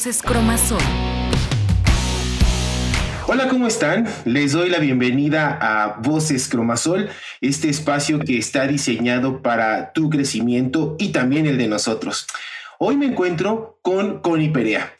Voces 0.00 0.22
Cromasol. 0.22 0.80
Hola, 3.26 3.48
¿cómo 3.50 3.66
están? 3.66 4.08
Les 4.24 4.52
doy 4.52 4.70
la 4.70 4.78
bienvenida 4.78 5.58
a 5.60 6.00
Voces 6.00 6.48
Cromasol, 6.48 7.10
este 7.42 7.68
espacio 7.68 8.18
que 8.18 8.38
está 8.38 8.66
diseñado 8.66 9.42
para 9.42 9.92
tu 9.92 10.08
crecimiento 10.08 10.96
y 10.98 11.12
también 11.12 11.44
el 11.44 11.58
de 11.58 11.68
nosotros. 11.68 12.26
Hoy 12.78 12.96
me 12.96 13.04
encuentro 13.04 13.78
con 13.82 14.20
Connie 14.20 14.48
Perea, 14.48 14.90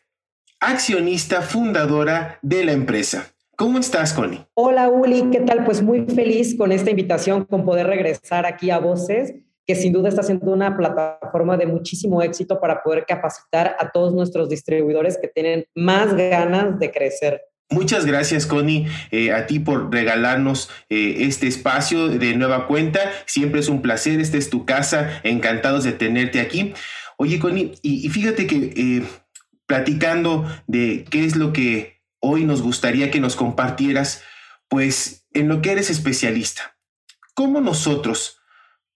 accionista 0.60 1.40
fundadora 1.40 2.38
de 2.42 2.66
la 2.66 2.72
empresa. 2.72 3.32
¿Cómo 3.56 3.78
estás, 3.78 4.12
Connie? 4.12 4.44
Hola, 4.52 4.90
Uli, 4.90 5.30
¿qué 5.32 5.40
tal? 5.40 5.64
Pues 5.64 5.80
muy 5.80 6.04
feliz 6.04 6.58
con 6.58 6.72
esta 6.72 6.90
invitación, 6.90 7.46
con 7.46 7.64
poder 7.64 7.86
regresar 7.86 8.44
aquí 8.44 8.70
a 8.70 8.78
Voces, 8.78 9.32
que 9.66 9.74
sin 9.74 9.92
duda 9.92 10.08
está 10.08 10.22
siendo 10.22 10.50
una 10.50 10.76
plataforma 10.76 11.56
de 11.56 11.66
muchísimo 11.66 12.22
éxito 12.22 12.60
para 12.60 12.82
poder 12.82 13.04
capacitar 13.06 13.76
a 13.78 13.90
todos 13.90 14.12
nuestros 14.12 14.48
distribuidores 14.48 15.18
que 15.20 15.28
tienen 15.28 15.64
más 15.74 16.14
ganas 16.16 16.78
de 16.78 16.90
crecer. 16.90 17.42
Muchas 17.72 18.04
gracias, 18.04 18.46
Connie, 18.46 18.88
eh, 19.12 19.32
a 19.32 19.46
ti 19.46 19.60
por 19.60 19.92
regalarnos 19.92 20.68
eh, 20.88 21.18
este 21.20 21.46
espacio 21.46 22.08
de 22.08 22.34
nueva 22.34 22.66
cuenta. 22.66 23.00
Siempre 23.26 23.60
es 23.60 23.68
un 23.68 23.80
placer, 23.80 24.20
esta 24.20 24.38
es 24.38 24.50
tu 24.50 24.66
casa, 24.66 25.20
encantados 25.22 25.84
de 25.84 25.92
tenerte 25.92 26.40
aquí. 26.40 26.74
Oye, 27.16 27.38
Connie, 27.38 27.74
y, 27.82 28.08
fíjate 28.08 28.48
que 28.48 28.72
eh, 28.76 29.02
platicando 29.66 30.50
de 30.66 31.04
qué 31.10 31.24
es 31.24 31.36
lo 31.36 31.52
que 31.52 32.00
hoy 32.18 32.44
nos 32.44 32.60
gustaría 32.60 33.12
que 33.12 33.20
nos 33.20 33.36
compartieras, 33.36 34.24
pues 34.68 35.28
en 35.32 35.46
lo 35.46 35.62
que 35.62 35.70
eres 35.70 35.90
especialista. 35.90 36.76
¿Cómo 37.34 37.60
nosotros 37.60 38.39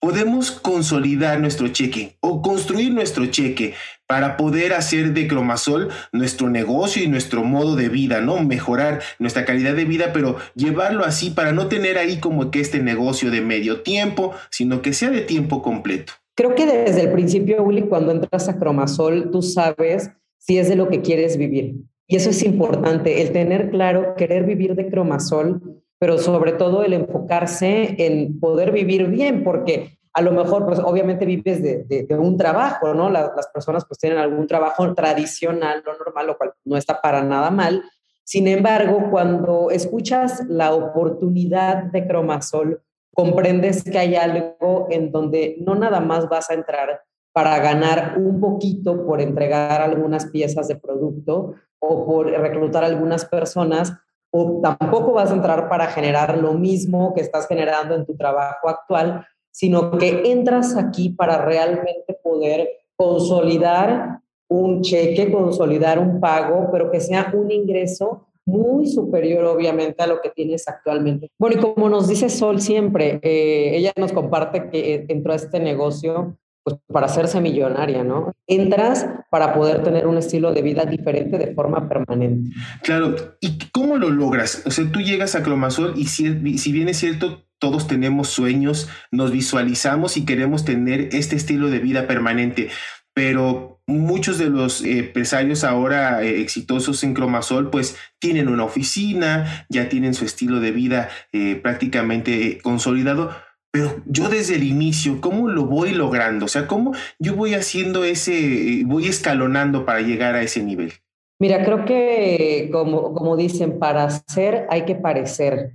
podemos 0.05 0.51
consolidar 0.51 1.41
nuestro 1.41 1.69
cheque 1.69 2.19
o 2.21 2.43
construir 2.43 2.93
nuestro 2.93 3.25
cheque 3.25 3.73
para 4.07 4.37
poder 4.37 4.75
hacer 4.75 5.15
de 5.15 5.27
Cromasol 5.27 5.89
nuestro 6.13 6.51
negocio 6.51 7.03
y 7.03 7.07
nuestro 7.07 7.43
modo 7.43 7.75
de 7.75 7.89
vida, 7.89 8.21
¿no? 8.21 8.39
Mejorar 8.43 9.01
nuestra 9.19 9.47
calidad 9.47 9.75
de 9.75 9.87
vida, 9.87 10.11
pero 10.13 10.37
llevarlo 10.55 11.07
así 11.07 11.31
para 11.31 11.53
no 11.53 11.69
tener 11.69 11.97
ahí 11.97 12.21
como 12.21 12.51
que 12.51 12.61
este 12.61 12.83
negocio 12.83 13.31
de 13.31 13.41
medio 13.41 13.81
tiempo, 13.81 14.35
sino 14.51 14.83
que 14.83 14.93
sea 14.93 15.09
de 15.09 15.23
tiempo 15.23 15.63
completo. 15.63 16.13
Creo 16.37 16.55
que 16.55 16.67
desde 16.67 17.01
el 17.01 17.13
principio, 17.13 17.63
Willy, 17.63 17.89
cuando 17.89 18.13
entras 18.13 18.51
a 18.51 18.59
Cromasol, 18.59 19.31
tú 19.31 19.41
sabes 19.41 20.11
si 20.37 20.59
es 20.59 20.69
de 20.69 20.77
lo 20.77 20.91
que 20.91 21.01
quieres 21.01 21.39
vivir. 21.39 21.77
Y 22.07 22.17
eso 22.17 22.29
es 22.29 22.43
importante, 22.43 23.23
el 23.23 23.33
tener 23.33 23.71
claro, 23.71 24.17
querer 24.19 24.45
vivir 24.45 24.75
de 24.75 24.91
cromasol, 24.91 25.83
pero 25.99 26.19
sobre 26.19 26.53
todo 26.53 26.85
el 26.85 26.93
enfocarse 26.93 27.95
en 27.99 28.39
poder 28.41 28.73
vivir 28.73 29.07
bien, 29.09 29.45
porque 29.45 29.99
a 30.13 30.23
lo 30.23 30.33
mejor, 30.33 30.65
pues 30.65 30.79
obviamente 30.79 31.27
vives 31.27 31.63
de, 31.63 32.07
un 32.17 32.37
trabajo, 32.37 32.95
¿no? 32.95 33.11
Las, 33.11 33.49
personas 33.53 33.85
pues 33.85 33.99
tienen 33.99 34.19
algún 34.19 34.47
trabajo 34.47 34.95
tradicional, 34.95 35.83
lo 35.85 35.97
normal, 35.99 36.27
lo 36.29 36.39
cual 36.39 36.53
no 36.65 36.77
está 36.77 37.01
para 37.01 37.23
nada 37.25 37.51
mal. 37.51 37.83
Sin 38.23 38.47
embargo, 38.47 39.09
cuando 39.11 39.71
escuchas 39.71 40.45
la 40.49 40.73
oportunidad 40.73 41.85
de 41.85 42.07
cromasol, 42.07 42.81
comprendes 43.13 43.83
que 43.83 43.99
hay 43.99 44.15
algo 44.15 44.87
en 44.91 45.11
donde 45.11 45.57
no 45.61 45.75
nada 45.75 46.01
más 46.01 46.29
vas 46.29 46.49
a 46.49 46.55
entrar 46.55 47.03
para 47.33 47.59
ganar 47.59 48.17
un 48.17 48.41
poquito 48.41 49.05
por 49.05 49.21
entregar 49.21 49.83
algunas 49.83 50.27
piezas 50.27 50.69
de 50.69 50.77
producto, 50.77 51.55
o 51.89 52.07
por 52.07 52.27
reclutar 52.27 52.85
algunas 52.85 53.25
personas, 53.25 53.93
o 54.37 54.61
tampoco 54.61 55.13
vas 55.13 55.31
a 55.31 55.35
entrar 55.35 55.69
para 55.69 55.87
generar 55.87 56.37
lo 56.39 56.55
mismo 56.55 57.15
que 57.15 57.21
estás 57.21 57.47
generando 57.47 57.95
en 57.95 58.05
tu 58.05 58.17
trabajo 58.17 58.69
actual, 58.69 59.25
sino 59.53 59.93
que 59.97 60.23
entras 60.25 60.77
aquí 60.77 61.11
para 61.11 61.39
realmente 61.39 62.19
poder 62.21 62.69
consolidar 62.97 64.19
un 64.49 64.83
cheque, 64.83 65.31
consolidar 65.31 66.01
un 66.01 66.19
pago, 66.19 66.69
pero 66.73 66.91
que 66.91 66.99
sea 66.99 67.33
un 67.33 67.53
ingreso 67.53 68.27
muy 68.45 68.89
superior 68.89 69.45
obviamente 69.45 70.03
a 70.03 70.09
lo 70.09 70.21
que 70.21 70.31
tienes 70.31 70.67
actualmente. 70.67 71.31
Bueno, 71.39 71.57
y 71.57 71.61
como 71.61 71.89
nos 71.89 72.09
dice 72.09 72.29
Sol 72.29 72.61
siempre, 72.61 73.21
eh, 73.23 73.77
ella 73.77 73.93
nos 73.97 74.13
comparte 74.13 74.69
que 74.69 75.07
entró 75.09 75.33
a 75.33 75.37
este 75.37 75.61
negocio 75.61 76.37
pues 76.65 76.79
para 76.89 77.07
hacerse 77.07 77.41
millonaria, 77.41 78.03
¿no? 78.03 78.33
Entras 78.47 79.07
para 79.31 79.55
poder 79.55 79.83
tener 79.83 80.07
un 80.07 80.17
estilo 80.17 80.53
de 80.53 80.63
vida 80.63 80.87
diferente 80.87 81.37
de 81.37 81.55
forma 81.55 81.89
permanente. 81.89 82.51
Claro, 82.83 83.15
¿y 83.41 83.59
cómo 83.71 83.99
lo 83.99 84.11
logras? 84.11 84.63
O 84.67 84.71
sea, 84.71 84.91
tú 84.91 85.01
llegas 85.01 85.35
a 85.35 85.43
Cromasol 85.43 85.93
y 85.97 86.07
si, 86.07 86.59
si 86.59 86.73
bien 86.73 86.89
es 86.89 86.97
cierto, 86.97 87.45
todos 87.59 87.87
tenemos 87.87 88.29
sueños, 88.29 88.89
nos 89.11 89.31
visualizamos 89.31 90.17
y 90.17 90.25
queremos 90.25 90.65
tener 90.65 91.11
este 91.13 91.37
estilo 91.37 91.71
de 91.71 91.79
vida 91.79 92.07
permanente, 92.07 92.71
pero 93.15 93.81
muchos 93.87 94.39
de 94.39 94.51
los 94.51 94.83
empresarios 94.83 95.65
ahora 95.65 96.23
eh, 96.23 96.41
exitosos 96.41 97.05
en 97.05 97.15
Cromasol 97.15 97.71
pues 97.71 97.97
tienen 98.19 98.49
una 98.49 98.65
oficina, 98.65 99.67
ya 99.69 99.89
tienen 99.89 100.15
su 100.15 100.25
estilo 100.25 100.61
de 100.61 100.73
vida 100.73 101.11
eh, 101.33 101.57
prácticamente 101.57 102.59
consolidado, 102.63 103.31
pero 103.75 103.91
yo 104.07 104.29
desde 104.29 104.55
el 104.55 104.63
inicio, 104.63 105.21
¿cómo 105.21 105.49
lo 105.49 105.67
voy 105.67 105.91
logrando? 105.91 106.45
O 106.45 106.49
sea, 106.49 106.69
¿cómo 106.69 106.93
yo 107.19 107.35
voy 107.35 107.55
haciendo 107.55 108.05
ese, 108.05 108.85
voy 108.87 109.09
escalonando 109.09 109.85
para 109.85 110.01
llegar 110.01 110.37
a 110.37 110.43
ese 110.43 110.63
nivel? 110.63 110.93
Mira, 111.41 111.65
creo 111.65 111.85
que 111.85 112.69
como, 112.71 113.13
como 113.15 113.37
dicen, 113.37 113.81
para 113.81 114.09
ser 114.11 114.69
hay 114.71 114.85
que 114.85 114.95
parecer. 114.95 115.73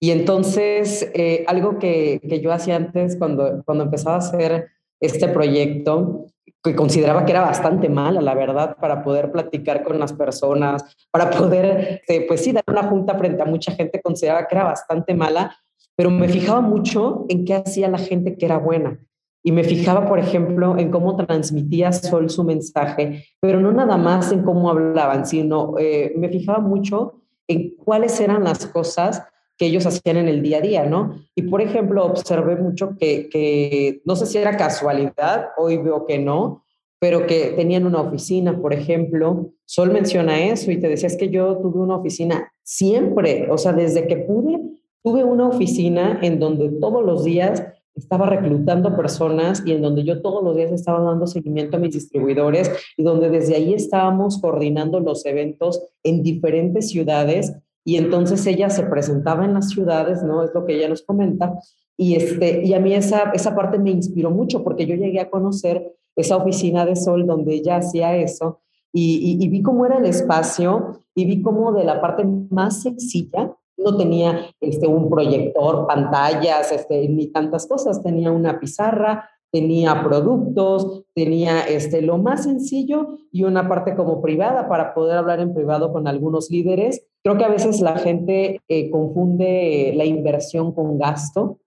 Y 0.00 0.10
entonces, 0.10 1.08
eh, 1.14 1.44
algo 1.46 1.78
que, 1.78 2.20
que, 2.28 2.40
yo 2.40 2.52
hacía 2.52 2.74
antes 2.74 3.16
cuando, 3.16 3.62
cuando 3.64 3.84
empezaba 3.84 4.16
a 4.16 4.18
hacer 4.18 4.66
este 4.98 5.28
proyecto, 5.28 6.26
que 6.64 6.74
consideraba 6.74 7.24
que 7.24 7.30
era 7.30 7.42
bastante 7.42 7.88
mala, 7.88 8.20
la 8.20 8.34
verdad, 8.34 8.76
para 8.80 9.04
poder 9.04 9.30
platicar 9.30 9.84
con 9.84 10.00
las 10.00 10.12
personas, 10.12 10.82
para 11.12 11.30
poder, 11.30 12.00
este, 12.02 12.22
pues 12.22 12.42
sí, 12.42 12.50
dar 12.50 12.64
una 12.66 12.82
junta 12.82 13.16
frente 13.16 13.40
a 13.40 13.46
mucha 13.46 13.70
gente, 13.70 14.02
consideraba 14.02 14.48
que 14.48 14.56
era 14.56 14.64
bastante 14.64 15.14
mala, 15.14 15.56
pero 15.96 16.10
me 16.10 16.28
fijaba 16.28 16.60
mucho 16.60 17.26
en 17.28 17.44
qué 17.44 17.54
hacía 17.54 17.88
la 17.88 17.98
gente 17.98 18.36
que 18.36 18.46
era 18.46 18.58
buena. 18.58 18.98
Y 19.42 19.52
me 19.52 19.64
fijaba, 19.64 20.06
por 20.06 20.18
ejemplo, 20.18 20.76
en 20.78 20.90
cómo 20.90 21.16
transmitía 21.16 21.92
Sol 21.92 22.28
su 22.28 22.44
mensaje, 22.44 23.24
pero 23.40 23.60
no 23.60 23.72
nada 23.72 23.96
más 23.96 24.32
en 24.32 24.42
cómo 24.42 24.70
hablaban, 24.70 25.26
sino 25.26 25.78
eh, 25.78 26.12
me 26.16 26.28
fijaba 26.28 26.58
mucho 26.58 27.22
en 27.48 27.74
cuáles 27.76 28.20
eran 28.20 28.44
las 28.44 28.66
cosas 28.66 29.22
que 29.56 29.66
ellos 29.66 29.84
hacían 29.86 30.16
en 30.16 30.28
el 30.28 30.42
día 30.42 30.58
a 30.58 30.62
día, 30.62 30.84
¿no? 30.86 31.14
Y 31.34 31.42
por 31.42 31.60
ejemplo, 31.60 32.04
observé 32.04 32.56
mucho 32.56 32.96
que, 32.98 33.28
que 33.28 34.00
no 34.04 34.16
sé 34.16 34.26
si 34.26 34.38
era 34.38 34.56
casualidad, 34.56 35.48
hoy 35.58 35.76
veo 35.78 36.06
que 36.06 36.18
no, 36.18 36.64
pero 36.98 37.26
que 37.26 37.52
tenían 37.56 37.86
una 37.86 38.02
oficina, 38.02 38.60
por 38.60 38.72
ejemplo. 38.72 39.52
Sol 39.64 39.90
menciona 39.90 40.44
eso 40.44 40.70
y 40.70 40.78
te 40.78 40.88
decía, 40.88 41.06
es 41.06 41.16
que 41.16 41.30
yo 41.30 41.56
tuve 41.58 41.80
una 41.80 41.96
oficina 41.96 42.52
siempre, 42.62 43.48
o 43.50 43.58
sea, 43.58 43.72
desde 43.72 44.06
que 44.06 44.18
pude, 44.18 44.60
Tuve 45.02 45.24
una 45.24 45.48
oficina 45.48 46.18
en 46.22 46.38
donde 46.38 46.68
todos 46.68 47.04
los 47.04 47.24
días 47.24 47.64
estaba 47.94 48.26
reclutando 48.26 48.96
personas 48.96 49.62
y 49.64 49.72
en 49.72 49.82
donde 49.82 50.04
yo 50.04 50.20
todos 50.20 50.42
los 50.42 50.56
días 50.56 50.72
estaba 50.72 51.00
dando 51.00 51.26
seguimiento 51.26 51.76
a 51.76 51.80
mis 51.80 51.94
distribuidores 51.94 52.70
y 52.96 53.02
donde 53.02 53.30
desde 53.30 53.56
ahí 53.56 53.74
estábamos 53.74 54.40
coordinando 54.40 55.00
los 55.00 55.24
eventos 55.26 55.82
en 56.02 56.22
diferentes 56.22 56.90
ciudades 56.90 57.54
y 57.84 57.96
entonces 57.96 58.46
ella 58.46 58.68
se 58.70 58.84
presentaba 58.84 59.44
en 59.44 59.54
las 59.54 59.70
ciudades, 59.70 60.22
¿no? 60.22 60.44
Es 60.44 60.50
lo 60.54 60.66
que 60.66 60.76
ella 60.76 60.88
nos 60.88 61.02
comenta. 61.02 61.58
Y, 61.96 62.14
este, 62.14 62.64
y 62.64 62.74
a 62.74 62.80
mí 62.80 62.94
esa, 62.94 63.30
esa 63.32 63.54
parte 63.54 63.78
me 63.78 63.90
inspiró 63.90 64.30
mucho 64.30 64.62
porque 64.62 64.86
yo 64.86 64.94
llegué 64.94 65.20
a 65.20 65.30
conocer 65.30 65.94
esa 66.16 66.36
oficina 66.36 66.84
de 66.84 66.96
Sol 66.96 67.26
donde 67.26 67.54
ella 67.54 67.76
hacía 67.76 68.16
eso 68.16 68.60
y, 68.92 69.38
y, 69.40 69.44
y 69.44 69.48
vi 69.48 69.62
cómo 69.62 69.86
era 69.86 69.98
el 69.98 70.06
espacio 70.06 71.04
y 71.14 71.24
vi 71.24 71.42
cómo 71.42 71.72
de 71.72 71.84
la 71.84 72.00
parte 72.00 72.24
más 72.24 72.82
sencilla 72.82 73.56
no 73.84 73.96
tenía 73.96 74.46
este, 74.60 74.86
un 74.86 75.08
proyector, 75.08 75.86
pantallas, 75.86 76.72
este, 76.72 77.08
ni 77.08 77.28
tantas 77.28 77.66
cosas, 77.66 78.02
tenía 78.02 78.30
una 78.30 78.60
pizarra, 78.60 79.28
tenía 79.50 80.02
productos, 80.02 81.04
tenía 81.14 81.62
este, 81.62 82.02
lo 82.02 82.18
más 82.18 82.44
sencillo 82.44 83.18
y 83.32 83.42
una 83.42 83.68
parte 83.68 83.96
como 83.96 84.22
privada 84.22 84.68
para 84.68 84.94
poder 84.94 85.18
hablar 85.18 85.40
en 85.40 85.54
privado 85.54 85.92
con 85.92 86.06
algunos 86.06 86.50
líderes. 86.50 87.04
Creo 87.22 87.36
que 87.36 87.44
a 87.44 87.48
veces 87.48 87.80
la 87.80 87.96
gente 87.96 88.60
eh, 88.68 88.90
confunde 88.90 89.92
la 89.96 90.04
inversión 90.04 90.72
con 90.72 90.98
gasto 90.98 91.58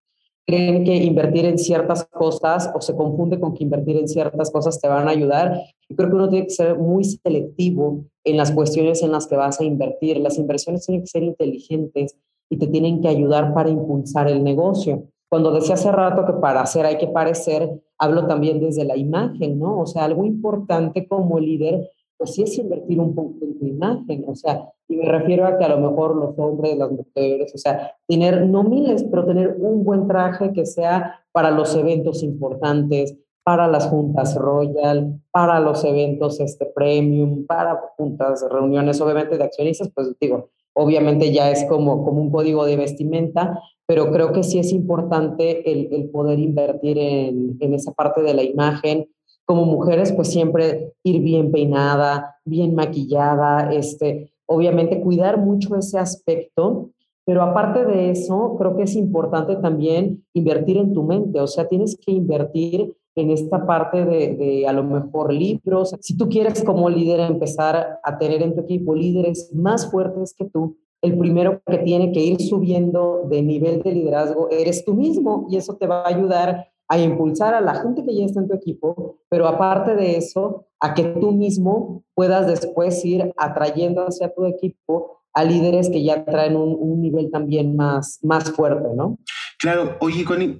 creen 0.45 0.83
que 0.83 0.95
invertir 0.95 1.45
en 1.45 1.57
ciertas 1.57 2.05
cosas 2.05 2.69
o 2.75 2.81
se 2.81 2.95
confunde 2.95 3.39
con 3.39 3.53
que 3.53 3.63
invertir 3.63 3.97
en 3.97 4.07
ciertas 4.07 4.51
cosas 4.51 4.79
te 4.79 4.87
van 4.87 5.07
a 5.07 5.11
ayudar. 5.11 5.59
Yo 5.89 5.95
creo 5.95 6.09
que 6.09 6.15
uno 6.15 6.29
tiene 6.29 6.47
que 6.47 6.53
ser 6.53 6.77
muy 6.77 7.03
selectivo 7.03 8.05
en 8.23 8.37
las 8.37 8.51
cuestiones 8.51 9.01
en 9.03 9.11
las 9.11 9.27
que 9.27 9.35
vas 9.35 9.59
a 9.59 9.63
invertir. 9.63 10.17
Las 10.17 10.37
inversiones 10.37 10.85
tienen 10.85 11.01
que 11.01 11.07
ser 11.07 11.23
inteligentes 11.23 12.17
y 12.49 12.57
te 12.57 12.67
tienen 12.67 13.01
que 13.01 13.07
ayudar 13.07 13.53
para 13.53 13.69
impulsar 13.69 14.27
el 14.27 14.43
negocio. 14.43 15.03
Cuando 15.29 15.51
decía 15.51 15.73
hace 15.73 15.91
rato 15.91 16.25
que 16.25 16.33
para 16.33 16.61
hacer 16.61 16.85
hay 16.85 16.97
que 16.97 17.07
parecer, 17.07 17.81
hablo 17.97 18.27
también 18.27 18.59
desde 18.59 18.85
la 18.85 18.97
imagen, 18.97 19.57
¿no? 19.57 19.79
O 19.79 19.85
sea, 19.87 20.03
algo 20.03 20.25
importante 20.25 21.07
como 21.07 21.39
líder 21.39 21.89
pues 22.23 22.35
sí 22.35 22.43
es 22.43 22.57
invertir 22.57 23.01
un 23.01 23.13
poco 23.13 23.33
en 23.41 23.59
tu 23.59 23.65
imagen, 23.65 24.23
o 24.25 24.33
sea, 24.33 24.71
y 24.87 24.95
me 24.95 25.03
refiero 25.03 25.45
a 25.45 25.57
que 25.57 25.65
a 25.65 25.75
lo 25.75 25.89
mejor 25.89 26.15
los 26.15 26.39
hombres, 26.39 26.77
las 26.77 26.89
mujeres, 26.89 27.51
o 27.53 27.57
sea, 27.57 27.97
tener, 28.07 28.45
no 28.45 28.63
miles, 28.63 29.03
pero 29.03 29.25
tener 29.25 29.57
un 29.59 29.83
buen 29.83 30.07
traje 30.07 30.53
que 30.53 30.65
sea 30.65 31.19
para 31.33 31.51
los 31.51 31.75
eventos 31.75 32.23
importantes, 32.23 33.17
para 33.43 33.67
las 33.67 33.87
juntas 33.87 34.35
Royal, 34.35 35.19
para 35.31 35.59
los 35.59 35.83
eventos 35.83 36.39
este, 36.39 36.65
premium, 36.65 37.45
para 37.45 37.77
juntas, 37.97 38.45
reuniones 38.49 39.01
obviamente 39.01 39.37
de 39.37 39.43
accionistas, 39.43 39.91
pues 39.93 40.15
digo, 40.17 40.49
obviamente 40.71 41.33
ya 41.33 41.51
es 41.51 41.65
como, 41.65 42.05
como 42.05 42.21
un 42.21 42.31
código 42.31 42.65
de 42.65 42.77
vestimenta, 42.77 43.59
pero 43.85 44.13
creo 44.13 44.31
que 44.31 44.43
sí 44.43 44.59
es 44.59 44.71
importante 44.71 45.69
el, 45.69 45.89
el 45.91 46.09
poder 46.09 46.39
invertir 46.39 46.97
en, 46.97 47.57
en, 47.59 47.73
esa 47.73 47.91
parte 47.91 48.21
de 48.21 48.33
la 48.33 48.43
imagen. 48.43 49.09
Como 49.45 49.65
mujeres, 49.65 50.11
pues 50.13 50.29
siempre 50.29 50.93
ir 51.03 51.21
bien 51.21 51.51
peinada, 51.51 52.37
bien 52.45 52.75
maquillada, 52.75 53.73
este, 53.73 54.31
obviamente 54.45 55.01
cuidar 55.01 55.37
mucho 55.37 55.75
ese 55.75 55.99
aspecto, 55.99 56.89
pero 57.25 57.41
aparte 57.41 57.85
de 57.85 58.11
eso, 58.11 58.55
creo 58.57 58.75
que 58.75 58.83
es 58.83 58.95
importante 58.95 59.55
también 59.57 60.25
invertir 60.33 60.77
en 60.77 60.93
tu 60.93 61.03
mente, 61.03 61.39
o 61.39 61.47
sea, 61.47 61.67
tienes 61.67 61.97
que 61.97 62.11
invertir 62.11 62.93
en 63.15 63.29
esta 63.29 63.65
parte 63.65 64.05
de, 64.05 64.35
de, 64.35 64.67
a 64.67 64.73
lo 64.73 64.83
mejor 64.83 65.31
libros. 65.31 65.95
Si 66.01 66.17
tú 66.17 66.27
quieres 66.27 66.63
como 66.63 66.89
líder 66.89 67.19
empezar 67.19 67.99
a 68.03 68.17
tener 68.17 68.41
en 68.41 68.55
tu 68.55 68.61
equipo 68.61 68.95
líderes 68.95 69.51
más 69.53 69.89
fuertes 69.91 70.33
que 70.33 70.45
tú, 70.45 70.77
el 71.03 71.17
primero 71.17 71.61
que 71.65 71.79
tiene 71.79 72.11
que 72.11 72.21
ir 72.21 72.41
subiendo 72.41 73.23
de 73.29 73.43
nivel 73.43 73.83
de 73.83 73.91
liderazgo 73.91 74.49
eres 74.49 74.85
tú 74.85 74.93
mismo 74.93 75.47
y 75.49 75.57
eso 75.57 75.75
te 75.75 75.85
va 75.85 76.01
a 76.01 76.07
ayudar 76.07 76.69
a 76.93 76.99
impulsar 76.99 77.55
a 77.55 77.61
la 77.61 77.75
gente 77.75 78.03
que 78.05 78.15
ya 78.15 78.25
está 78.25 78.39
en 78.39 78.47
tu 78.47 78.53
equipo, 78.53 79.17
pero 79.27 79.47
aparte 79.47 79.95
de 79.95 80.15
eso, 80.15 80.67
a 80.79 80.93
que 80.93 81.03
tú 81.03 81.31
mismo 81.31 82.03
puedas 82.13 82.45
después 82.45 83.03
ir 83.03 83.33
atrayendo 83.35 84.05
hacia 84.05 84.31
tu 84.31 84.45
equipo 84.45 85.23
a 85.33 85.43
líderes 85.43 85.89
que 85.89 86.03
ya 86.03 86.23
traen 86.23 86.55
un, 86.55 87.01
nivel 87.01 87.31
también 87.31 87.75
más, 87.75 88.19
más 88.21 88.51
fuerte, 88.51 88.89
¿no? 88.95 89.17
Claro, 89.57 89.97
oye, 90.01 90.23
Connie, 90.23 90.59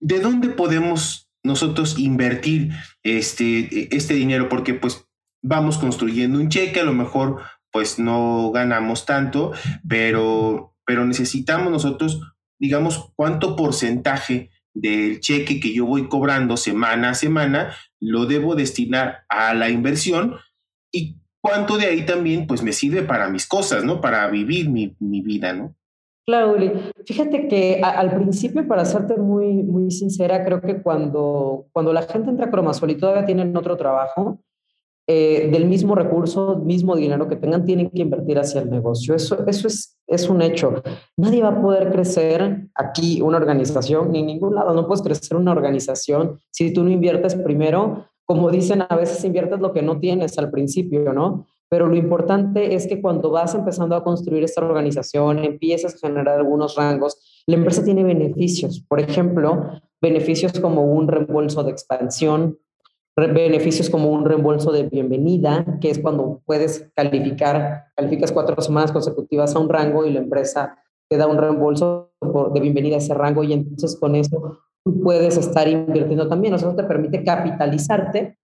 ¿de 0.00 0.18
dónde 0.18 0.48
podemos 0.48 1.30
nosotros 1.44 1.96
invertir 1.96 2.72
este, 3.04 3.94
este 3.94 4.14
dinero? 4.14 4.48
Porque 4.48 4.74
pues 4.74 5.06
vamos 5.42 5.78
construyendo 5.78 6.40
un 6.40 6.48
cheque, 6.48 6.80
a 6.80 6.84
lo 6.84 6.92
mejor 6.92 7.40
pues 7.70 8.00
no 8.00 8.50
ganamos 8.52 9.06
tanto, 9.06 9.52
pero, 9.88 10.74
pero 10.84 11.04
necesitamos 11.04 11.70
nosotros, 11.70 12.20
digamos, 12.58 13.12
cuánto 13.16 13.56
porcentaje 13.56 14.50
del 14.72 15.20
cheque 15.20 15.60
que 15.60 15.72
yo 15.72 15.86
voy 15.86 16.08
cobrando 16.08 16.56
semana 16.56 17.10
a 17.10 17.14
semana 17.14 17.74
lo 18.00 18.26
debo 18.26 18.54
destinar 18.56 19.24
a 19.28 19.54
la 19.54 19.70
inversión 19.70 20.34
y 20.92 21.16
cuánto 21.40 21.76
de 21.76 21.86
ahí 21.86 22.04
también 22.04 22.46
pues 22.46 22.62
me 22.62 22.72
sirve 22.72 23.02
para 23.02 23.28
mis 23.28 23.46
cosas, 23.46 23.84
¿no? 23.84 24.00
Para 24.00 24.26
vivir 24.28 24.68
mi, 24.68 24.96
mi 24.98 25.20
vida, 25.20 25.52
¿no? 25.52 25.74
Claro, 26.26 26.54
Uli. 26.54 26.72
Fíjate 27.04 27.48
que 27.48 27.82
al 27.82 28.14
principio, 28.14 28.66
para 28.66 28.86
serte 28.86 29.16
muy, 29.16 29.62
muy 29.62 29.90
sincera, 29.90 30.42
creo 30.42 30.62
que 30.62 30.80
cuando, 30.82 31.66
cuando 31.72 31.92
la 31.92 32.02
gente 32.02 32.30
entra 32.30 32.46
a 32.46 32.50
Cromasol 32.50 32.90
y 32.90 32.96
todavía 32.96 33.26
tienen 33.26 33.54
otro 33.54 33.76
trabajo, 33.76 34.40
eh, 35.06 35.50
del 35.52 35.66
mismo 35.66 35.94
recurso, 35.94 36.56
mismo 36.56 36.96
dinero 36.96 37.28
que 37.28 37.36
tengan, 37.36 37.66
tienen 37.66 37.90
que 37.90 38.00
invertir 38.00 38.38
hacia 38.38 38.62
el 38.62 38.70
negocio. 38.70 39.14
Eso, 39.14 39.46
eso 39.46 39.68
es, 39.68 39.93
es 40.06 40.28
un 40.28 40.42
hecho. 40.42 40.82
Nadie 41.16 41.42
va 41.42 41.48
a 41.48 41.62
poder 41.62 41.90
crecer 41.90 42.68
aquí 42.74 43.20
una 43.22 43.38
organización, 43.38 44.12
ni 44.12 44.20
en 44.20 44.26
ningún 44.26 44.54
lado. 44.54 44.74
No 44.74 44.86
puedes 44.86 45.02
crecer 45.02 45.36
una 45.36 45.52
organización 45.52 46.38
si 46.50 46.72
tú 46.72 46.84
no 46.84 46.90
inviertes 46.90 47.34
primero. 47.34 48.06
Como 48.26 48.50
dicen, 48.50 48.84
a 48.88 48.96
veces 48.96 49.22
inviertes 49.24 49.60
lo 49.60 49.72
que 49.72 49.82
no 49.82 49.98
tienes 50.00 50.38
al 50.38 50.50
principio, 50.50 51.12
¿no? 51.12 51.46
Pero 51.68 51.88
lo 51.88 51.96
importante 51.96 52.74
es 52.74 52.86
que 52.86 53.00
cuando 53.02 53.30
vas 53.30 53.54
empezando 53.54 53.96
a 53.96 54.04
construir 54.04 54.44
esta 54.44 54.64
organización, 54.64 55.44
empiezas 55.44 55.94
a 55.94 56.06
generar 56.06 56.38
algunos 56.38 56.76
rangos, 56.76 57.42
la 57.46 57.56
empresa 57.56 57.84
tiene 57.84 58.04
beneficios. 58.04 58.84
Por 58.86 59.00
ejemplo, 59.00 59.80
beneficios 60.00 60.58
como 60.60 60.84
un 60.84 61.08
reembolso 61.08 61.64
de 61.64 61.72
expansión, 61.72 62.58
beneficios 63.16 63.90
como 63.90 64.10
un 64.10 64.24
reembolso 64.24 64.72
de 64.72 64.84
bienvenida, 64.84 65.64
que 65.80 65.90
es 65.90 65.98
cuando 65.98 66.40
puedes 66.44 66.90
calificar, 66.94 67.84
calificas 67.94 68.32
cuatro 68.32 68.60
semanas 68.60 68.92
consecutivas 68.92 69.54
a 69.54 69.60
un 69.60 69.68
rango 69.68 70.04
y 70.04 70.12
la 70.12 70.20
empresa 70.20 70.78
te 71.08 71.16
da 71.16 71.26
un 71.26 71.38
reembolso 71.38 72.10
de 72.52 72.60
bienvenida 72.60 72.96
a 72.96 72.98
ese 72.98 73.14
rango 73.14 73.44
y 73.44 73.52
entonces 73.52 73.96
con 73.98 74.16
eso 74.16 74.58
tú 74.84 75.00
puedes 75.02 75.36
estar 75.36 75.68
invirtiendo 75.68 76.28
también. 76.28 76.54
eso 76.54 76.74
te 76.74 76.84
permite 76.84 77.22
capitalizarte 77.22 78.36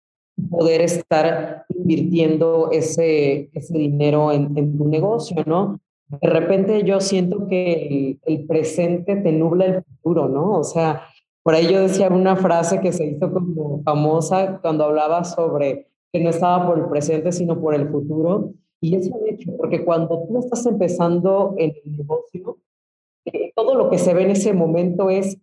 poder 0.48 0.82
estar 0.82 1.64
invirtiendo 1.68 2.70
ese, 2.70 3.50
ese 3.52 3.76
dinero 3.76 4.32
en, 4.32 4.56
en, 4.56 4.78
tu 4.78 4.88
negocio, 4.88 5.42
¿no? 5.46 5.80
De 6.08 6.28
repente 6.28 6.82
yo 6.84 7.00
siento 7.00 7.46
que 7.46 7.72
el, 7.72 8.20
el, 8.24 8.46
presente 8.46 9.16
te 9.16 9.32
nubla 9.32 9.66
el 9.66 9.82
futuro, 9.82 10.28
¿no? 10.28 10.58
O 10.58 10.64
sea, 10.64 11.02
por 11.50 11.56
ahí 11.56 11.66
yo 11.66 11.80
decía 11.80 12.08
una 12.10 12.36
frase 12.36 12.80
que 12.80 12.92
se 12.92 13.04
hizo 13.04 13.32
como 13.32 13.82
famosa 13.82 14.60
cuando 14.62 14.84
hablaba 14.84 15.24
sobre 15.24 15.88
que 16.12 16.20
no 16.22 16.30
estaba 16.30 16.64
por 16.64 16.78
el 16.78 16.88
presente, 16.88 17.32
sino 17.32 17.60
por 17.60 17.74
el 17.74 17.88
futuro. 17.88 18.52
Y 18.80 18.94
es 18.94 19.10
un 19.10 19.28
hecho, 19.28 19.56
porque 19.56 19.84
cuando 19.84 20.28
tú 20.28 20.38
estás 20.38 20.64
empezando 20.66 21.56
en 21.58 21.72
el 21.84 21.96
negocio, 21.96 22.58
eh, 23.24 23.50
todo 23.56 23.74
lo 23.74 23.90
que 23.90 23.98
se 23.98 24.14
ve 24.14 24.22
en 24.22 24.30
ese 24.30 24.52
momento 24.52 25.10
es 25.10 25.38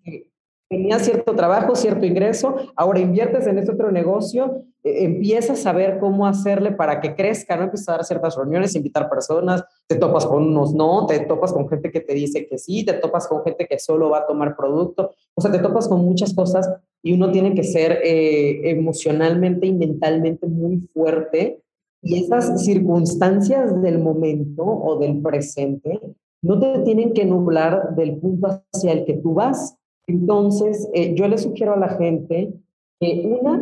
tenías 0.70 1.04
cierto 1.04 1.34
trabajo, 1.36 1.76
cierto 1.76 2.06
ingreso, 2.06 2.56
ahora 2.76 3.00
inviertes 3.00 3.48
en 3.48 3.58
este 3.58 3.72
otro 3.72 3.92
negocio, 3.92 4.64
eh, 4.84 5.06
empiezas 5.06 5.66
a 5.66 5.74
ver 5.74 6.00
cómo 6.00 6.28
hacerle 6.28 6.72
para 6.72 7.00
que 7.00 7.16
crezca, 7.16 7.56
¿no? 7.56 7.64
Empiezas 7.64 7.90
a 7.90 7.92
dar 7.94 8.06
ciertas 8.06 8.36
reuniones, 8.36 8.76
invitar 8.76 9.10
personas, 9.10 9.64
te 9.88 9.96
topas 9.96 10.26
con 10.26 10.44
unos 10.44 10.74
no, 10.74 11.06
te 11.06 11.20
topas 11.22 11.54
con 11.54 11.70
gente 11.70 11.92
que 11.92 12.02
te 12.02 12.14
dice 12.14 12.48
que 12.48 12.58
sí, 12.58 12.84
te 12.84 12.94
topas 12.94 13.28
con 13.28 13.44
gente 13.44 13.66
que 13.68 13.80
solo 13.80 14.10
va 14.10 14.20
a 14.20 14.28
tomar 14.28 14.56
producto, 14.56 15.12
o 15.36 15.42
sea, 15.42 15.52
te 15.52 15.60
topas 15.60 15.88
con 15.88 16.02
muchas 16.02 16.34
cosas 16.34 16.70
y 17.02 17.14
uno 17.14 17.32
tiene 17.32 17.54
que 17.54 17.64
ser 17.64 18.00
eh, 18.04 18.70
emocionalmente 18.70 19.68
y 19.68 19.74
mentalmente 19.74 20.48
muy 20.48 20.80
fuerte 20.94 21.62
y 22.02 22.24
esas 22.24 22.64
circunstancias 22.64 23.82
del 23.82 24.00
momento 24.00 24.64
o 24.64 24.98
del 25.00 25.22
presente 25.22 26.00
no 26.42 26.60
te 26.60 26.80
tienen 26.80 27.14
que 27.14 27.26
nublar 27.26 27.96
del 27.96 28.18
punto 28.18 28.62
hacia 28.74 28.92
el 28.92 29.06
que 29.06 29.14
tú 29.14 29.34
vas, 29.34 29.77
entonces, 30.08 30.90
eh, 30.94 31.14
yo 31.16 31.28
le 31.28 31.38
sugiero 31.38 31.74
a 31.74 31.78
la 31.78 31.90
gente 31.90 32.54
que 33.00 33.24
una, 33.26 33.62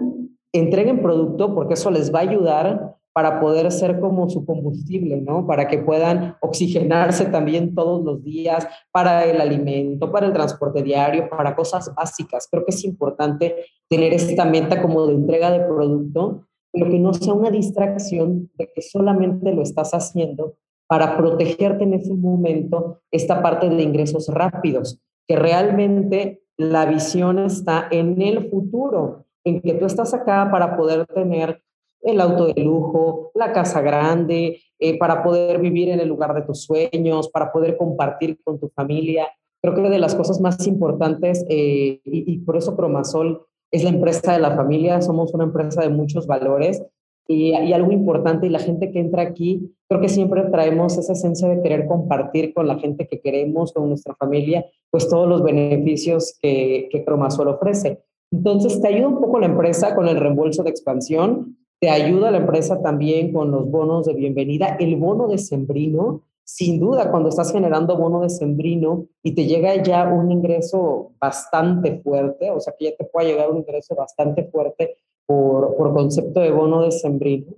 entreguen 0.54 1.02
producto 1.02 1.54
porque 1.54 1.74
eso 1.74 1.90
les 1.92 2.14
va 2.14 2.20
a 2.20 2.24
ayudar 2.24 2.96
para 3.14 3.40
poder 3.40 3.72
ser 3.72 4.00
como 4.00 4.30
su 4.30 4.46
combustible, 4.46 5.22
¿no? 5.22 5.48
Para 5.48 5.68
que 5.68 5.78
puedan 5.80 6.36
oxigenarse 6.42 7.26
también 7.26 7.74
todos 7.74 8.04
los 8.04 8.24
días 8.24 8.68
para 8.92 9.26
el 9.26 9.40
alimento, 9.40 10.12
para 10.12 10.28
el 10.28 10.34
transporte 10.34 10.84
diario, 10.84 11.30
para 11.30 11.56
cosas 11.56 11.94
básicas. 11.96 12.48
Creo 12.52 12.66
que 12.66 12.72
es 12.72 12.84
importante 12.84 13.56
tener 13.90 14.14
esta 14.14 14.44
meta 14.44 14.82
como 14.82 15.08
de 15.08 15.14
entrega 15.14 15.50
de 15.50 15.62
producto, 15.62 16.46
pero 16.72 16.92
que 16.92 17.00
no 17.00 17.14
sea 17.14 17.34
una 17.34 17.50
distracción 17.50 18.52
de 18.56 18.70
que 18.74 18.82
solamente 18.82 19.54
lo 19.54 19.62
estás 19.62 19.94
haciendo 19.94 20.56
para 20.86 21.18
protegerte 21.18 21.86
en 21.86 21.94
ese 21.94 22.14
momento 22.14 23.00
esta 23.12 23.42
parte 23.42 23.70
de 23.70 23.82
ingresos 23.82 24.28
rápidos 24.28 25.00
que 25.28 25.36
realmente 25.36 26.44
la 26.58 26.86
visión 26.86 27.40
está 27.40 27.88
en 27.92 28.22
el 28.22 28.50
futuro, 28.50 29.26
en 29.44 29.62
que 29.62 29.74
tú 29.74 29.86
estás 29.86 30.14
acá 30.14 30.50
para 30.52 30.78
poder 30.78 31.06
tener 31.08 31.62
el 32.02 32.22
auto 32.22 32.48
de 32.48 32.64
lujo, 32.64 33.32
la 33.34 33.52
casa 33.52 33.82
grande, 33.82 34.62
eh, 34.80 34.98
para 34.98 35.24
poder 35.24 35.60
vivir 35.60 35.90
en 35.90 36.00
el 36.00 36.08
lugar 36.08 36.34
de 36.36 36.44
tus 36.44 36.64
sueños, 36.64 37.30
para 37.30 37.52
poder 37.52 37.78
compartir 37.78 38.40
con 38.44 38.60
tu 38.60 38.70
familia. 38.70 39.28
Creo 39.62 39.74
que 39.74 39.90
de 39.90 40.00
las 40.00 40.14
cosas 40.14 40.40
más 40.40 40.66
importantes, 40.68 41.44
eh, 41.50 42.00
y, 42.04 42.34
y 42.34 42.38
por 42.40 42.58
eso 42.58 42.76
Cromasol 42.76 43.46
es 43.72 43.84
la 43.84 43.90
empresa 43.90 44.34
de 44.34 44.40
la 44.40 44.56
familia, 44.56 45.02
somos 45.02 45.34
una 45.34 45.46
empresa 45.46 45.82
de 45.82 45.90
muchos 45.90 46.28
valores 46.28 46.84
y, 47.28 47.50
y, 47.50 47.74
algo 47.74 47.92
importante, 47.92 48.48
y 48.48 48.50
la 48.50 48.60
gente 48.60 48.92
que 48.92 49.00
entra 49.00 49.24
aquí, 49.24 49.72
creo 49.88 50.02
que 50.02 50.10
siempre 50.10 50.44
traemos 50.44 50.98
esa 50.98 51.14
esencia 51.14 51.48
de 51.48 51.62
querer 51.62 51.88
compartir 51.88 52.54
con 52.54 52.68
la 52.68 52.78
gente 52.78 53.08
que 53.08 53.20
queremos, 53.20 53.74
con 53.74 53.90
nuestra 53.90 54.16
familia, 54.16 54.66
pues 54.92 55.10
todos 55.10 55.28
los 55.28 55.44
beneficios 55.44 56.38
que, 56.42 56.88
que 56.92 57.04
Cromasol 57.04 57.48
ofrece. 57.48 58.04
Entonces, 58.32 58.82
te 58.82 58.88
ayuda 58.88 59.08
un 59.08 59.22
poco 59.22 59.40
la 59.40 59.48
empresa 59.48 59.96
con 59.96 60.08
el 60.08 60.18
reembolso 60.18 60.64
de 60.64 60.70
expansión, 60.70 61.58
te 61.80 61.90
ayuda 61.90 62.32
la 62.32 62.38
empresa 62.38 62.82
también 62.82 63.34
con 63.34 63.52
los 63.52 63.70
bonos 63.70 64.06
de 64.06 64.14
bienvenida, 64.14 64.78
el 64.80 64.96
bono 64.96 65.28
de 65.28 65.38
sembrino, 65.38 66.22
sin 66.46 66.80
duda, 66.80 67.10
cuando 67.10 67.30
estás 67.30 67.52
generando 67.52 67.98
bono 67.98 68.22
de 68.22 68.30
sembrino 68.30 69.08
y 69.24 69.34
te 69.34 69.46
llega 69.46 69.82
ya 69.82 70.08
un 70.08 70.32
ingreso 70.32 71.12
bastante 71.20 72.00
fuerte, 72.02 72.52
o 72.52 72.60
sea 72.60 72.74
que 72.78 72.86
ya 72.86 72.96
te 72.96 73.06
puede 73.06 73.30
llegar 73.30 73.50
un 73.50 73.58
ingreso 73.58 73.96
bastante 73.96 74.44
fuerte, 74.44 74.96
por, 75.26 75.76
concepto 75.94 76.40
de 76.40 76.52
bono 76.52 76.84
de 76.84 76.92
sembrino, 76.92 77.56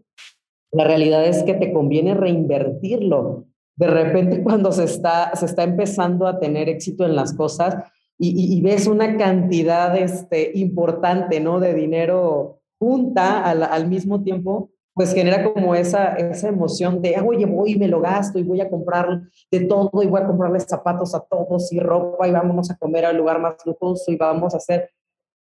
la 0.71 0.83
realidad 0.83 1.25
es 1.25 1.43
que 1.43 1.53
te 1.53 1.71
conviene 1.73 2.13
reinvertirlo. 2.13 3.45
De 3.75 3.87
repente 3.87 4.43
cuando 4.43 4.71
se 4.71 4.83
está, 4.83 5.35
se 5.35 5.45
está 5.45 5.63
empezando 5.63 6.27
a 6.27 6.39
tener 6.39 6.69
éxito 6.69 7.05
en 7.05 7.15
las 7.15 7.33
cosas 7.33 7.75
y, 8.19 8.59
ves 8.61 8.87
una 8.87 9.15
cantidad 9.15 9.95
este, 9.95 10.51
importante 10.55 11.39
¿no? 11.39 11.59
de 11.59 11.75
dinero 11.75 12.61
junta 12.79 13.43
al, 13.43 13.61
al 13.61 13.87
mismo 13.87 14.23
tiempo, 14.23 14.71
pues 14.97 15.13
genera 15.13 15.43
como 15.43 15.75
esa, 15.75 16.15
esa 16.15 16.49
emoción 16.49 17.03
de, 17.03 17.15
ah, 17.15 17.23
oye, 17.23 17.45
voy 17.45 17.73
y 17.73 17.75
me 17.77 17.87
lo 17.87 18.01
gasto 18.01 18.39
y 18.39 18.43
voy 18.43 18.61
a 18.61 18.69
comprar 18.69 19.21
de 19.51 19.59
todo 19.65 20.01
y 20.01 20.07
voy 20.07 20.19
a 20.19 20.25
comprarle 20.25 20.59
zapatos 20.59 21.13
a 21.13 21.19
todos 21.19 21.71
y 21.71 21.79
ropa 21.79 22.27
y 22.27 22.31
vámonos 22.31 22.71
a 22.71 22.77
comer 22.77 23.05
al 23.05 23.17
lugar 23.17 23.39
más 23.39 23.57
lujoso 23.63 24.11
y 24.11 24.17
vamos 24.17 24.55
a 24.55 24.57
hacer 24.57 24.89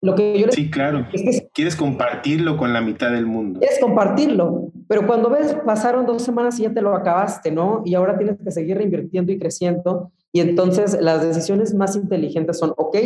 Lo 0.01 0.13
que 0.13 0.39
yo 0.39 0.47
sí, 0.51 0.69
claro. 0.69 1.07
quieres 1.53 1.75
compartirlo 1.75 2.57
con 2.57 2.73
la 2.73 2.81
mitad 2.81 3.11
del 3.11 3.25
mundo. 3.25 3.59
Quieres 3.59 3.79
compartirlo, 3.79 4.71
pero 4.87 5.07
cuando 5.07 5.29
ves, 5.29 5.55
pasaron 5.65 6.05
dos 6.05 6.21
semanas 6.21 6.59
y 6.59 6.63
ya 6.63 6.73
te 6.73 6.81
lo 6.81 6.93
acabaste, 6.95 7.51
¿no? 7.51 7.81
Y 7.85 7.95
ahora 7.95 8.17
tienes 8.17 8.37
que 8.43 8.51
seguir 8.51 8.77
reinvirtiendo 8.77 9.31
y 9.31 9.39
creciendo. 9.39 10.11
Y 10.31 10.41
entonces 10.41 10.97
las 11.01 11.25
decisiones 11.25 11.73
más 11.73 11.95
inteligentes 11.95 12.59
son, 12.59 12.73
ok, 12.77 12.97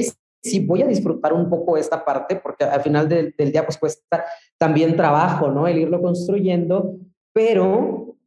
sí 0.41 0.65
voy 0.65 0.81
a 0.81 0.87
disfrutar 0.87 1.33
un 1.33 1.49
poco 1.49 1.77
esta 1.77 2.03
parte, 2.03 2.35
porque 2.35 2.65
al 2.65 2.81
final 2.81 3.07
del, 3.07 3.33
del 3.37 3.51
día 3.51 3.65
pues 3.65 3.77
cuesta 3.77 4.25
también 4.57 4.95
trabajo, 4.95 5.49
¿no? 5.49 5.67
El 5.67 5.77
irlo 5.77 6.01
construyendo, 6.01 6.95
pero 7.33 8.17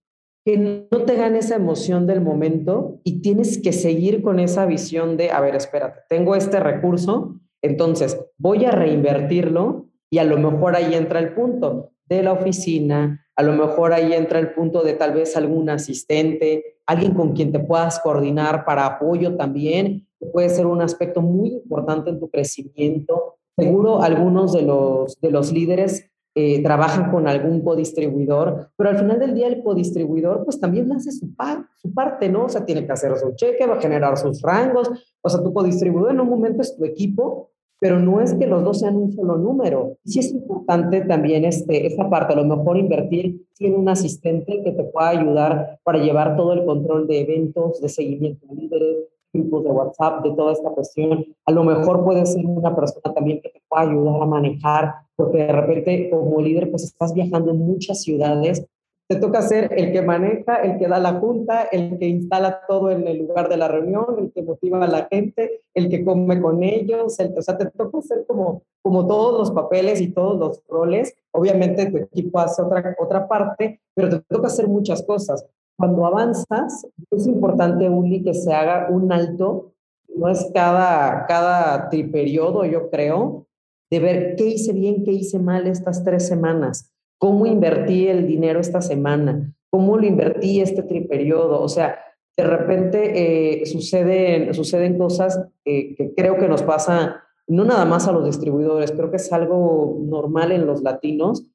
que 0.45 0.59
no 0.91 1.03
te 1.03 1.17
gane 1.17 1.39
esa 1.39 1.57
emoción 1.57 2.07
del 2.07 2.21
momento 2.21 3.01
y 3.05 3.21
tienes 3.21 3.61
que 3.63 3.73
seguir 3.73 4.23
con 4.23 4.41
esa 4.41 4.67
visión 4.67 5.17
de, 5.17 5.31
a 5.31 5.41
ver, 5.41 5.55
espérate, 5.55 6.01
tengo 6.09 6.35
este 6.35 6.59
recurso, 6.59 7.37
entonces 7.63 8.21
voy 8.37 8.65
a 8.65 8.73
reinvertirlo 8.73 9.87
y 10.11 10.19
a 10.19 10.25
lo 10.25 10.39
mejor 10.39 10.77
ahí 10.77 10.95
entra 10.95 11.21
el 11.21 11.35
punto 11.35 11.93
de 12.07 12.23
la 12.23 12.33
oficina, 12.33 13.25
a 13.35 13.43
lo 13.43 13.53
mejor 13.53 13.93
ahí 13.93 14.13
entra 14.13 14.39
el 14.39 14.53
punto 14.53 14.83
de 14.83 14.93
tal 14.95 15.15
vez 15.15 15.37
algún 15.37 15.71
asistente, 15.71 16.77
alguien 16.87 17.15
con 17.15 17.33
quien 17.33 17.53
te 17.53 17.61
puedas 17.61 18.01
coordinar 18.01 18.65
para 18.65 18.85
apoyo 18.85 19.37
también, 19.37 20.07
puede 20.33 20.51
ser 20.51 20.67
un 20.67 20.83
aspecto 20.83 21.23
muy 21.23 21.49
importante 21.51 22.11
en 22.11 22.21
tu 22.21 22.29
crecimiento. 22.29 23.37
Seguro 23.57 24.03
algunos 24.03 24.53
de 24.53 24.63
los, 24.63 25.21
de 25.21 25.31
los 25.31 25.53
líderes 25.53 26.11
eh, 26.35 26.63
trabajan 26.63 27.11
con 27.11 27.29
algún 27.29 27.61
codistribuidor, 27.61 28.71
pero 28.77 28.89
al 28.89 28.99
final 28.99 29.19
del 29.19 29.35
día 29.35 29.49
el 29.49 29.63
codistribuidor 29.63 30.45
pues 30.45 30.59
también 30.59 30.91
hace 30.93 31.13
su, 31.13 31.29
su 31.77 31.95
parte, 31.95 32.31
¿no? 32.31 32.47
O 32.47 32.49
sea, 32.49 32.65
tiene 32.65 32.87
que 32.87 32.93
hacer 32.93 33.17
su 33.19 33.35
cheque, 33.35 33.67
va 33.67 33.75
a 33.75 33.81
generar 33.81 34.17
sus 34.17 34.41
rangos, 34.41 34.91
o 35.21 35.29
sea, 35.29 35.43
tu 35.43 35.53
codistribuidor 35.53 36.13
en 36.13 36.21
un 36.21 36.31
momento 36.31 36.63
es 36.63 36.75
tu 36.75 36.87
equipo, 36.87 37.51
pero 37.81 37.99
no 37.99 38.21
es 38.21 38.35
que 38.35 38.47
los 38.47 38.63
dos 38.63 38.81
sean 38.81 38.97
un 38.97 39.13
solo 39.13 39.37
número. 39.37 39.97
Sí 40.05 40.21
es 40.21 40.31
importante 40.33 41.01
también 41.03 41.45
este, 41.45 41.87
esta 41.87 42.09
parte, 42.09 42.33
a 42.33 42.37
lo 42.37 42.45
mejor 42.45 42.77
invertir 42.77 43.45
en 43.59 43.75
un 43.75 43.89
asistente 43.89 44.63
que 44.63 44.73
te 44.73 44.85
pueda 44.85 45.09
ayudar 45.09 45.79
para 45.83 45.99
llevar 45.99 46.37
todo 46.37 46.53
el 46.53 46.65
control 46.65 47.07
de 47.07 47.21
eventos, 47.21 47.81
de 47.81 47.89
seguimiento 47.89 48.47
de 48.47 48.55
líderes, 48.55 48.97
grupos 49.33 49.65
de 49.65 49.71
WhatsApp, 49.71 50.25
de 50.25 50.31
toda 50.33 50.53
esta 50.53 50.71
cuestión. 50.71 51.25
A 51.47 51.53
lo 51.53 51.65
mejor 51.65 52.05
puede 52.05 52.27
ser 52.27 52.45
una 52.45 52.75
persona 52.75 53.15
también 53.15 53.41
que 53.41 53.49
te 53.49 53.63
pueda 53.69 53.83
ayudar 53.83 54.23
a 54.23 54.27
manejar, 54.27 54.95
porque 55.17 55.39
de 55.39 55.53
repente 55.53 56.11
como 56.11 56.41
líder 56.41 56.71
pues 56.71 56.85
estás 56.85 57.15
viajando 57.15 57.51
en 57.51 57.59
muchas 57.59 58.03
ciudades. 58.03 58.67
Te 59.13 59.21
toca 59.21 59.43
ser 59.43 59.71
el 59.77 59.93
que 59.93 60.01
maneja, 60.01 60.63
el 60.63 60.79
que 60.79 60.89
da 60.89 60.99
la 60.99 61.21
junta, 61.21 61.65
el 61.65 61.99
que 61.99 62.07
instala 62.07 62.63
todo 62.67 62.91
en 62.91 63.07
el 63.07 63.19
lugar 63.19 63.51
de 63.51 63.59
la 63.59 63.69
reunión, 63.69 64.07
el 64.19 64.33
que 64.33 64.43
motiva 64.43 64.83
a 64.83 64.89
la 64.89 65.07
gente, 65.11 65.61
el 65.75 65.91
que 65.91 66.03
come 66.03 66.41
con 66.41 66.63
ellos. 66.63 67.21
El, 67.21 67.35
o 67.37 67.43
sea, 67.43 67.59
te 67.59 67.67
toca 67.67 67.99
hacer 67.99 68.25
como, 68.27 68.63
como 68.81 69.07
todos 69.07 69.39
los 69.39 69.51
papeles 69.51 70.01
y 70.01 70.13
todos 70.13 70.39
los 70.39 70.63
roles. 70.67 71.15
Obviamente 71.33 71.91
tu 71.91 71.99
equipo 71.99 72.39
hace 72.39 72.63
otra, 72.63 72.97
otra 72.99 73.29
parte, 73.29 73.83
pero 73.93 74.09
te 74.09 74.21
toca 74.21 74.47
hacer 74.47 74.67
muchas 74.67 75.03
cosas 75.03 75.45
cuando 75.77 76.07
avanzas, 76.07 76.87
es 77.11 77.27
importante, 77.27 77.89
Uli, 77.89 78.23
que 78.23 78.35
se 78.35 78.53
haga 78.53 78.89
un 78.91 79.13
alto, 79.13 79.73
no 80.15 80.29
es 80.29 80.51
cada, 80.55 81.27
cada 81.27 81.89
triperiodo, 81.89 82.65
yo 82.65 82.91
creo, 82.91 83.47
de 83.91 83.99
ver 83.99 84.37
qué 84.37 84.47
hice 84.47 84.73
bien, 84.73 85.05
qué 85.05 85.13
hice 85.13 85.39
mal 85.39 85.67
estas 85.67 86.05
tres 86.05 86.27
semanas, 86.27 86.91
cómo 87.23 87.47
invertí 87.47 88.09
el 88.09 88.27
dinero 88.27 88.59
esta 88.59 88.83
semana, 88.83 89.55
cómo 89.71 89.97
lo 89.97 90.05
invertí 90.05 90.61
este 90.61 90.83
triperiodo, 90.83 91.63
o 91.63 91.69
sea, 91.69 92.01
de 92.37 92.43
repente 92.43 93.61
eh, 93.63 93.65
suceden, 93.65 94.53
suceden 94.53 94.99
cosas 94.99 95.41
eh, 95.65 95.95
que 95.95 96.15
creo 96.17 96.37
que 96.37 96.49
nos 96.49 96.65
pasa 96.65 97.23
no 97.47 97.65
nada 97.65 97.85
más 97.85 98.09
a 98.09 98.13
los 98.13 98.25
distribuidores, 98.25 98.91
creo 98.91 99.09
que 99.13 99.19
es 99.19 99.33
algo 99.33 100.01
normal 100.01 100.51
en 100.51 100.67
los 100.67 100.83
latinos, 100.83 101.47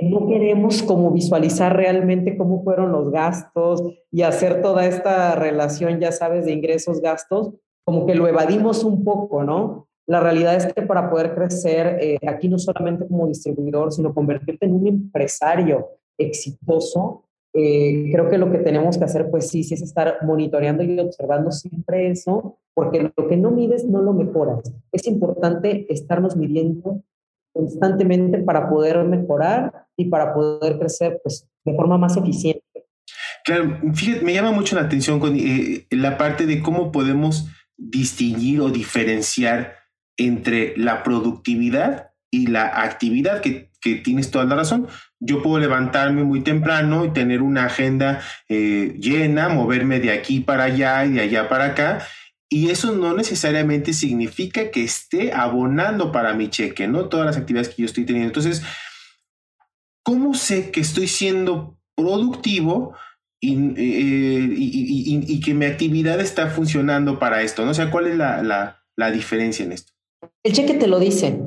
no 0.00 0.28
queremos 0.28 0.84
como 0.84 1.10
visualizar 1.10 1.76
realmente 1.76 2.36
cómo 2.36 2.62
fueron 2.62 2.92
los 2.92 3.10
gastos 3.10 3.82
y 4.12 4.22
hacer 4.22 4.62
toda 4.62 4.86
esta 4.86 5.34
relación, 5.34 5.98
ya 5.98 6.12
sabes, 6.12 6.44
de 6.44 6.52
ingresos, 6.52 7.00
gastos, 7.00 7.54
como 7.84 8.06
que 8.06 8.14
lo 8.14 8.28
evadimos 8.28 8.84
un 8.84 9.02
poco, 9.02 9.42
¿no? 9.42 9.87
La 10.08 10.20
realidad 10.20 10.56
es 10.56 10.72
que 10.72 10.82
para 10.82 11.10
poder 11.10 11.34
crecer 11.34 11.98
eh, 12.00 12.18
aquí 12.26 12.48
no 12.48 12.58
solamente 12.58 13.06
como 13.06 13.28
distribuidor, 13.28 13.92
sino 13.92 14.14
convertirte 14.14 14.64
en 14.64 14.74
un 14.74 14.86
empresario 14.86 15.90
exitoso, 16.16 17.24
eh, 17.52 18.08
creo 18.10 18.30
que 18.30 18.38
lo 18.38 18.50
que 18.50 18.58
tenemos 18.58 18.96
que 18.96 19.04
hacer, 19.04 19.30
pues 19.30 19.48
sí, 19.48 19.62
sí 19.62 19.74
es 19.74 19.82
estar 19.82 20.18
monitoreando 20.22 20.82
y 20.82 20.98
observando 20.98 21.52
siempre 21.52 22.10
eso, 22.10 22.56
porque 22.72 23.12
lo 23.14 23.28
que 23.28 23.36
no 23.36 23.50
mides 23.50 23.84
no 23.84 24.00
lo 24.00 24.14
mejoras. 24.14 24.72
Es 24.92 25.06
importante 25.06 25.86
estarnos 25.92 26.36
midiendo 26.36 27.02
constantemente 27.52 28.38
para 28.38 28.70
poder 28.70 29.04
mejorar 29.04 29.88
y 29.94 30.06
para 30.06 30.32
poder 30.32 30.78
crecer 30.78 31.20
pues, 31.22 31.46
de 31.66 31.74
forma 31.74 31.98
más 31.98 32.16
eficiente. 32.16 32.62
Claro, 33.44 33.78
fíjate, 33.92 34.24
me 34.24 34.32
llama 34.32 34.52
mucho 34.52 34.74
la 34.74 34.82
atención 34.82 35.20
eh, 35.36 35.86
la 35.90 36.16
parte 36.16 36.46
de 36.46 36.62
cómo 36.62 36.92
podemos 36.92 37.46
distinguir 37.76 38.60
o 38.60 38.70
diferenciar 38.70 39.77
entre 40.18 40.74
la 40.76 41.02
productividad 41.02 42.10
y 42.30 42.48
la 42.48 42.66
actividad, 42.82 43.40
que, 43.40 43.70
que, 43.80 43.94
tienes 43.94 44.30
toda 44.30 44.44
la 44.44 44.56
razón. 44.56 44.86
Yo 45.18 45.42
puedo 45.42 45.58
levantarme 45.58 46.24
muy 46.24 46.42
temprano 46.42 47.06
y 47.06 47.12
tener 47.12 47.40
una 47.40 47.64
agenda 47.64 48.20
eh, 48.50 48.94
llena, 48.98 49.48
moverme 49.48 49.98
de 49.98 50.12
aquí 50.12 50.40
para 50.40 50.64
allá 50.64 51.06
y 51.06 51.12
de 51.12 51.22
allá 51.22 51.48
para 51.48 51.66
acá, 51.66 52.06
y 52.50 52.70
eso 52.70 52.92
no 52.92 53.14
necesariamente 53.14 53.92
significa 53.92 54.70
que 54.70 54.82
esté 54.82 55.32
abonando 55.32 56.12
para 56.12 56.32
mi 56.32 56.48
cheque, 56.48 56.88
¿no? 56.88 57.08
Todas 57.08 57.26
las 57.26 57.36
actividades 57.36 57.68
que 57.68 57.82
yo 57.82 57.86
estoy 57.86 58.06
teniendo. 58.06 58.28
Entonces, 58.28 58.62
¿cómo 60.02 60.32
sé 60.32 60.70
que 60.70 60.80
estoy 60.80 61.08
siendo 61.08 61.78
productivo 61.94 62.96
y, 63.38 63.54
eh, 63.76 65.40
que 65.44 65.52
mi 65.52 65.66
actividad 65.66 66.20
está 66.20 66.48
funcionando 66.48 67.18
para 67.18 67.42
esto? 67.42 67.66
¿no? 67.66 67.72
O 67.72 67.74
sea, 67.74 67.90
¿cuál 67.90 68.06
es 68.06 68.16
la, 68.16 69.12
diferencia 69.12 69.66
en 69.66 69.72
esto? 69.72 69.92
El 70.42 70.52
cheque 70.52 70.74
te 70.74 70.86
lo 70.86 70.98
dice. 70.98 71.42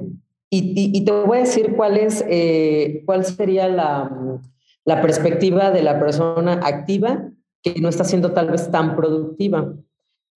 Y, 0.53 1.05
te 1.05 1.11
voy 1.11 1.37
a 1.37 1.41
decir 1.41 1.75
cuál 1.77 1.95
es, 1.95 2.25
eh, 2.27 3.03
cuál 3.05 3.23
sería 3.23 3.69
la, 3.69 4.11
la 4.83 5.01
perspectiva 5.01 5.71
de 5.71 5.81
la 5.81 5.97
persona 5.97 6.59
activa 6.61 7.31
que 7.63 7.79
no 7.79 7.87
está 7.87 8.03
siendo 8.03 8.33
tal 8.33 8.51
vez 8.51 8.69
tan 8.69 8.97
productiva 8.97 9.73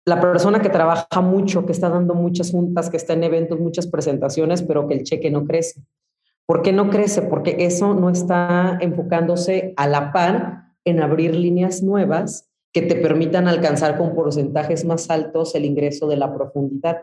la 0.07 0.21
persona 0.21 0.61
que 0.61 0.69
trabaja 0.69 1.21
mucho, 1.23 1.65
que 1.65 1.73
está 1.73 1.89
dando 1.89 2.15
muchas 2.15 2.51
juntas, 2.51 2.91
que 2.91 2.97
está 2.97 3.15
en 3.15 3.25
eventos, 3.25 3.59
muchas 3.59 3.87
presentaciones, 3.87 4.63
pero 4.63 4.87
que 4.87 4.95
el 4.95 5.03
cheque 5.03 5.31
no 5.31 5.45
crece. 5.45 5.83
¿Por 6.47 6.61
qué 6.61 6.73
no 6.73 6.91
crece? 6.91 7.23
Porque 7.23 7.57
eso 7.61 7.95
no 7.95 8.11
está 8.11 8.77
enfocándose 8.83 9.73
a 9.77 9.89
la 9.89 10.13
par 10.13 10.75
en 10.85 11.01
abrir 11.01 11.35
líneas 11.35 11.83
nuevas 11.83 12.51
que 12.73 12.83
te 12.83 12.97
permitan 12.97 13.49
alcanzar 13.49 13.97
con 13.97 14.15
porcentajes 14.15 14.85
más 14.85 15.09
altos 15.09 15.55
el 15.55 15.65
ingreso 15.65 16.07
de 16.07 16.17
la 16.17 16.35
profundidad. 16.35 16.99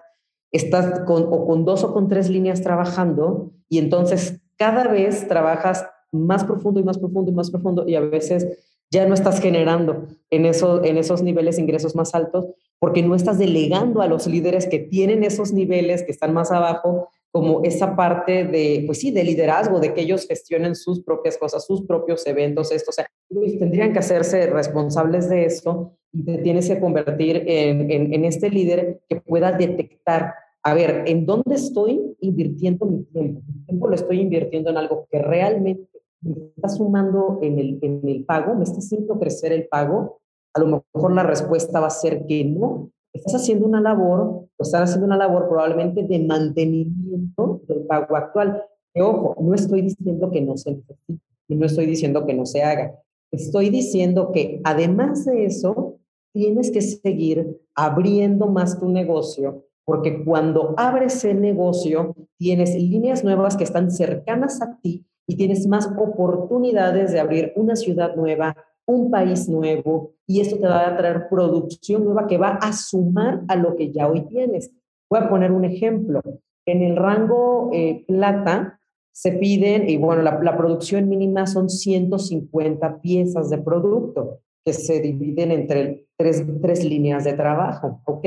Estás 0.51 1.01
con, 1.01 1.23
o 1.23 1.45
con 1.45 1.65
dos 1.65 1.83
o 1.83 1.93
con 1.93 2.07
tres 2.07 2.29
líneas 2.29 2.61
trabajando 2.61 3.51
y 3.69 3.77
entonces 3.77 4.39
cada 4.57 4.87
vez 4.87 5.27
trabajas 5.27 5.85
más 6.11 6.43
profundo 6.43 6.79
y 6.79 6.83
más 6.83 6.97
profundo 6.97 7.31
y 7.31 7.33
más 7.33 7.49
profundo 7.49 7.87
y 7.87 7.95
a 7.95 8.01
veces 8.01 8.47
ya 8.91 9.07
no 9.07 9.13
estás 9.13 9.39
generando 9.39 10.07
en, 10.29 10.45
eso, 10.45 10.83
en 10.83 10.97
esos 10.97 11.23
niveles 11.23 11.57
ingresos 11.57 11.95
más 11.95 12.13
altos 12.13 12.47
porque 12.81 13.03
no 13.03 13.15
estás 13.15 13.37
delegando 13.37 14.01
a 14.01 14.07
los 14.07 14.25
líderes 14.27 14.65
que 14.65 14.79
tienen 14.79 15.23
esos 15.23 15.53
niveles, 15.53 16.01
que 16.03 16.11
están 16.11 16.33
más 16.33 16.51
abajo, 16.51 17.09
como 17.31 17.63
esa 17.63 17.95
parte 17.95 18.43
de, 18.43 18.83
pues 18.87 18.99
sí, 18.99 19.11
de 19.11 19.23
liderazgo, 19.23 19.79
de 19.79 19.93
que 19.93 20.01
ellos 20.01 20.27
gestionen 20.27 20.75
sus 20.75 21.01
propias 21.01 21.37
cosas, 21.37 21.65
sus 21.65 21.83
propios 21.83 22.25
eventos, 22.25 22.71
esto, 22.71 22.89
o 22.89 22.93
sea, 22.93 23.07
tendrían 23.29 23.93
que 23.93 23.99
hacerse 23.99 24.47
responsables 24.47 25.29
de 25.29 25.45
esto 25.45 25.93
y 26.11 26.25
te 26.25 26.39
tienes 26.39 26.67
que 26.67 26.79
convertir 26.79 27.43
en, 27.45 27.89
en, 27.89 28.13
en 28.13 28.25
este 28.25 28.49
líder 28.49 29.01
que 29.07 29.17
pueda 29.17 29.51
detectar, 29.51 30.33
a 30.63 30.73
ver, 30.73 31.03
¿en 31.07 31.25
dónde 31.25 31.55
estoy 31.55 32.15
invirtiendo 32.19 32.85
mi 32.85 33.03
tiempo? 33.03 33.41
Mi 33.47 33.65
tiempo 33.65 33.87
lo 33.87 33.95
estoy 33.95 34.21
invirtiendo 34.21 34.69
en 34.69 34.77
algo 34.77 35.07
que 35.09 35.19
realmente 35.19 35.89
me 36.21 36.35
está 36.55 36.69
sumando 36.69 37.39
en 37.41 37.57
el, 37.59 37.79
en 37.81 38.07
el 38.07 38.25
pago, 38.25 38.55
me 38.55 38.63
está 38.63 38.77
haciendo 38.77 39.19
crecer 39.19 39.51
el 39.51 39.67
pago, 39.67 40.19
a 40.53 40.59
lo 40.59 40.83
mejor 40.93 41.13
la 41.13 41.23
respuesta 41.23 41.79
va 41.79 41.87
a 41.87 41.91
ser 41.91 42.25
que 42.27 42.43
no. 42.45 42.91
Estás 43.13 43.35
haciendo 43.35 43.65
una 43.65 43.81
labor, 43.81 44.21
o 44.55 44.63
estás 44.63 44.83
haciendo 44.83 45.07
una 45.07 45.17
labor 45.17 45.49
probablemente 45.49 46.03
de 46.03 46.19
mantenimiento 46.19 47.61
del 47.67 47.81
pago 47.81 48.15
actual. 48.15 48.63
Ojo, 48.95 49.35
no 49.41 49.53
estoy 49.53 49.81
diciendo 49.81 50.29
que 50.29 50.41
no 50.41 50.57
se 50.57 50.71
necesite 50.71 51.21
y 51.47 51.55
no 51.55 51.65
estoy 51.65 51.85
diciendo 51.85 52.25
que 52.25 52.33
no 52.33 52.45
se 52.45 52.63
haga. 52.63 52.95
Estoy 53.31 53.69
diciendo 53.69 54.31
que 54.31 54.61
además 54.63 55.25
de 55.25 55.45
eso, 55.45 55.97
tienes 56.33 56.71
que 56.71 56.81
seguir 56.81 57.59
abriendo 57.75 58.47
más 58.47 58.79
tu 58.79 58.89
negocio, 58.89 59.65
porque 59.91 60.23
cuando 60.23 60.73
abres 60.77 61.25
el 61.25 61.41
negocio, 61.41 62.15
tienes 62.37 62.73
líneas 62.75 63.25
nuevas 63.25 63.57
que 63.57 63.65
están 63.65 63.91
cercanas 63.91 64.61
a 64.61 64.79
ti 64.79 65.05
y 65.27 65.35
tienes 65.35 65.67
más 65.67 65.85
oportunidades 65.97 67.11
de 67.11 67.19
abrir 67.19 67.51
una 67.57 67.75
ciudad 67.75 68.15
nueva, 68.15 68.55
un 68.85 69.11
país 69.11 69.49
nuevo, 69.49 70.13
y 70.25 70.39
esto 70.39 70.57
te 70.59 70.67
va 70.67 70.87
a 70.87 70.95
traer 70.95 71.27
producción 71.29 72.05
nueva 72.05 72.25
que 72.25 72.37
va 72.37 72.51
a 72.51 72.71
sumar 72.71 73.41
a 73.49 73.57
lo 73.57 73.75
que 73.75 73.91
ya 73.91 74.07
hoy 74.07 74.21
tienes. 74.21 74.71
Voy 75.09 75.19
a 75.19 75.29
poner 75.29 75.51
un 75.51 75.65
ejemplo. 75.65 76.21
En 76.65 76.83
el 76.83 76.95
rango 76.95 77.69
eh, 77.73 78.05
plata 78.07 78.79
se 79.11 79.33
piden, 79.33 79.89
y 79.89 79.97
bueno, 79.97 80.21
la, 80.21 80.39
la, 80.41 80.55
producción 80.55 81.09
mínima 81.09 81.47
son 81.47 81.69
150 81.69 83.01
piezas 83.01 83.49
de 83.49 83.57
producto 83.57 84.39
que 84.63 84.71
se 84.71 85.01
dividen 85.01 85.51
entre 85.51 86.07
tres, 86.15 86.45
tres 86.61 86.85
líneas 86.85 87.25
de 87.25 87.33
trabajo, 87.33 87.99
¿ok? 88.05 88.25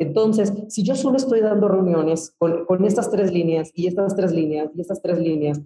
Entonces, 0.00 0.54
si 0.68 0.82
yo 0.82 0.96
solo 0.96 1.18
estoy 1.18 1.40
dando 1.40 1.68
reuniones 1.68 2.34
con, 2.38 2.84
estas 2.86 3.10
tres 3.10 3.30
líneas 3.30 3.70
y 3.74 3.86
estas 3.86 4.16
tres 4.16 4.32
líneas 4.32 4.70
y 4.74 4.80
estas 4.80 5.02
tres 5.02 5.18
líneas, 5.18 5.60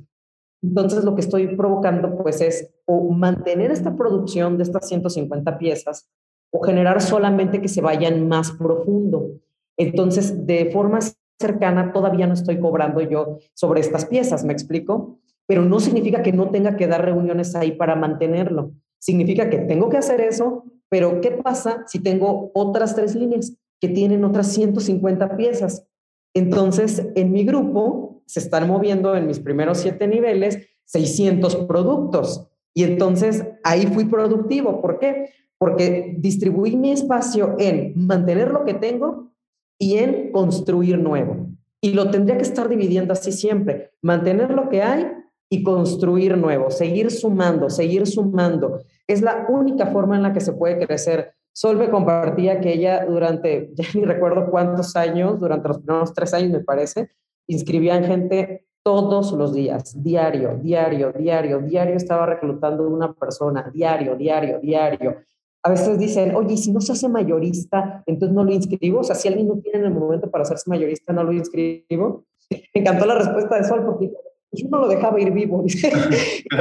entonces 0.60 1.04
lo 1.04 1.14
que 1.14 1.20
estoy 1.20 1.54
provocando 1.56 2.16
pues 2.18 2.40
es 2.40 2.74
o 2.84 3.12
mantener 3.12 3.70
esta 3.70 3.94
producción 3.94 4.56
de 4.56 4.64
estas 4.64 4.88
150 4.88 5.56
piezas 5.56 6.10
o 6.50 6.60
generar 6.62 7.00
solamente 7.00 7.60
que 7.60 7.68
se 7.68 7.80
vayan 7.80 8.26
más 8.26 8.50
profundo. 8.50 9.30
Entonces, 9.76 10.44
de 10.44 10.68
forma 10.72 10.98
cercana 11.40 11.92
todavía 11.92 12.26
no 12.26 12.34
estoy 12.34 12.58
cobrando 12.58 13.02
yo 13.02 13.38
sobre 13.54 13.82
estas 13.82 14.04
piezas, 14.06 14.44
¿me 14.44 14.52
explico? 14.52 15.20
Pero 15.46 15.62
no 15.62 15.78
significa 15.78 16.22
que 16.22 16.32
no 16.32 16.50
tenga 16.50 16.76
que 16.76 16.88
dar 16.88 17.04
reuniones 17.04 17.54
ahí 17.54 17.70
para 17.70 17.94
mantenerlo. 17.94 18.72
Significa 18.98 19.48
que 19.48 19.58
tengo 19.58 19.88
que 19.90 19.98
hacer 19.98 20.20
eso, 20.20 20.64
pero 20.88 21.20
¿qué 21.20 21.30
pasa 21.30 21.84
si 21.86 22.02
tengo 22.02 22.50
otras 22.52 22.96
tres 22.96 23.14
líneas 23.14 23.56
que 23.84 23.92
tienen 23.92 24.24
otras 24.24 24.46
150 24.52 25.36
piezas? 25.36 25.86
Entonces, 26.34 27.06
en 27.14 27.32
mi 27.32 27.44
grupo 27.44 28.22
se 28.24 28.40
están 28.40 28.66
moviendo 28.66 29.14
en 29.14 29.26
mis 29.26 29.40
primeros 29.40 29.78
siete 29.78 30.08
niveles 30.08 30.58
600 30.86 31.56
productos. 31.66 32.48
Y 32.72 32.84
entonces 32.84 33.46
ahí 33.62 33.86
fui 33.86 34.06
productivo. 34.06 34.80
¿Por 34.80 34.98
qué? 34.98 35.28
Porque 35.58 36.16
distribuí 36.18 36.76
mi 36.76 36.92
espacio 36.92 37.56
en 37.58 37.92
mantener 37.94 38.50
lo 38.50 38.64
que 38.64 38.72
tengo 38.72 39.32
y 39.78 39.98
en 39.98 40.32
construir 40.32 40.98
nuevo. 40.98 41.48
Y 41.82 41.92
lo 41.92 42.10
tendría 42.10 42.38
que 42.38 42.42
estar 42.42 42.70
dividiendo 42.70 43.12
así 43.12 43.32
siempre, 43.32 43.90
mantener 44.00 44.50
lo 44.50 44.70
que 44.70 44.82
hay 44.82 45.06
y 45.50 45.62
construir 45.62 46.38
nuevo, 46.38 46.70
seguir 46.70 47.10
sumando, 47.10 47.68
seguir 47.68 48.06
sumando. 48.06 48.80
Es 49.06 49.20
la 49.20 49.46
única 49.50 49.88
forma 49.88 50.16
en 50.16 50.22
la 50.22 50.32
que 50.32 50.40
se 50.40 50.54
puede 50.54 50.84
crecer. 50.86 51.33
Solve 51.54 51.88
compartía 51.88 52.60
que 52.60 52.74
ella 52.74 53.06
durante, 53.06 53.70
ya 53.74 53.84
ni 53.94 54.04
recuerdo 54.04 54.50
cuántos 54.50 54.94
años, 54.96 55.40
durante 55.40 55.68
los 55.68 55.78
primeros 55.78 56.12
tres 56.12 56.34
años 56.34 56.50
me 56.50 56.60
parece, 56.60 57.10
inscribían 57.46 58.04
gente 58.04 58.66
todos 58.82 59.32
los 59.32 59.54
días, 59.54 60.02
diario, 60.02 60.58
diario, 60.60 61.10
diario, 61.12 61.60
diario 61.60 61.96
estaba 61.96 62.26
reclutando 62.26 62.86
una 62.86 63.14
persona, 63.14 63.70
diario, 63.72 64.14
diario, 64.14 64.60
diario 64.60 65.24
a 65.64 65.70
veces 65.70 65.98
dicen, 65.98 66.36
oye, 66.36 66.58
si 66.58 66.70
no 66.72 66.80
se 66.82 66.92
hace 66.92 67.08
mayorista, 67.08 68.04
entonces 68.04 68.34
no 68.34 68.44
lo 68.44 68.52
inscribo. 68.52 69.00
O 69.00 69.04
sea, 69.04 69.14
si 69.14 69.28
alguien 69.28 69.48
no 69.48 69.56
tiene 69.56 69.78
en 69.78 69.84
el 69.86 69.94
momento 69.94 70.30
para 70.30 70.42
hacerse 70.42 70.68
mayorista, 70.68 71.14
no 71.14 71.24
lo 71.24 71.32
inscribo. 71.32 72.26
Me 72.50 72.80
encantó 72.82 73.06
la 73.06 73.14
respuesta 73.14 73.56
de 73.56 73.64
Sol 73.64 73.82
porque 73.86 74.12
yo 74.54 74.68
no 74.68 74.78
lo 74.78 74.88
dejaba 74.88 75.20
ir 75.20 75.30
vivo. 75.30 75.64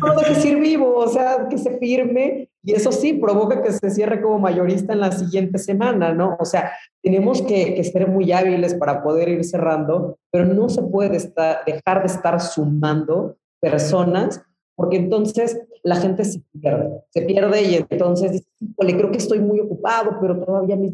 no 0.00 0.06
lo 0.06 0.20
dejes 0.20 0.44
ir 0.44 0.58
vivo, 0.58 0.94
o 0.96 1.08
sea, 1.08 1.46
que 1.48 1.58
se 1.58 1.78
firme. 1.78 2.48
Y 2.64 2.72
eso 2.72 2.92
sí, 2.92 3.14
provoca 3.14 3.62
que 3.62 3.72
se 3.72 3.90
cierre 3.90 4.20
como 4.22 4.38
mayorista 4.38 4.92
en 4.92 5.00
la 5.00 5.12
siguiente 5.12 5.58
semana, 5.58 6.12
¿no? 6.12 6.36
O 6.38 6.44
sea, 6.44 6.72
tenemos 7.02 7.42
que, 7.42 7.74
que 7.74 7.84
ser 7.84 8.08
muy 8.08 8.30
hábiles 8.32 8.74
para 8.74 9.02
poder 9.02 9.28
ir 9.28 9.44
cerrando, 9.44 10.18
pero 10.30 10.44
no 10.46 10.68
se 10.68 10.82
puede 10.82 11.16
estar, 11.16 11.64
dejar 11.64 12.02
de 12.02 12.06
estar 12.06 12.40
sumando 12.40 13.36
personas 13.60 14.42
porque 14.74 14.96
entonces 14.96 15.60
la 15.82 15.96
gente 15.96 16.24
se 16.24 16.40
pierde, 16.60 17.02
se 17.10 17.22
pierde 17.22 17.62
y 17.62 17.74
entonces 17.76 18.32
dice, 18.32 18.46
creo 18.76 19.10
que 19.10 19.18
estoy 19.18 19.40
muy 19.40 19.60
ocupado, 19.60 20.18
pero 20.20 20.38
todavía 20.44 20.76
me, 20.76 20.92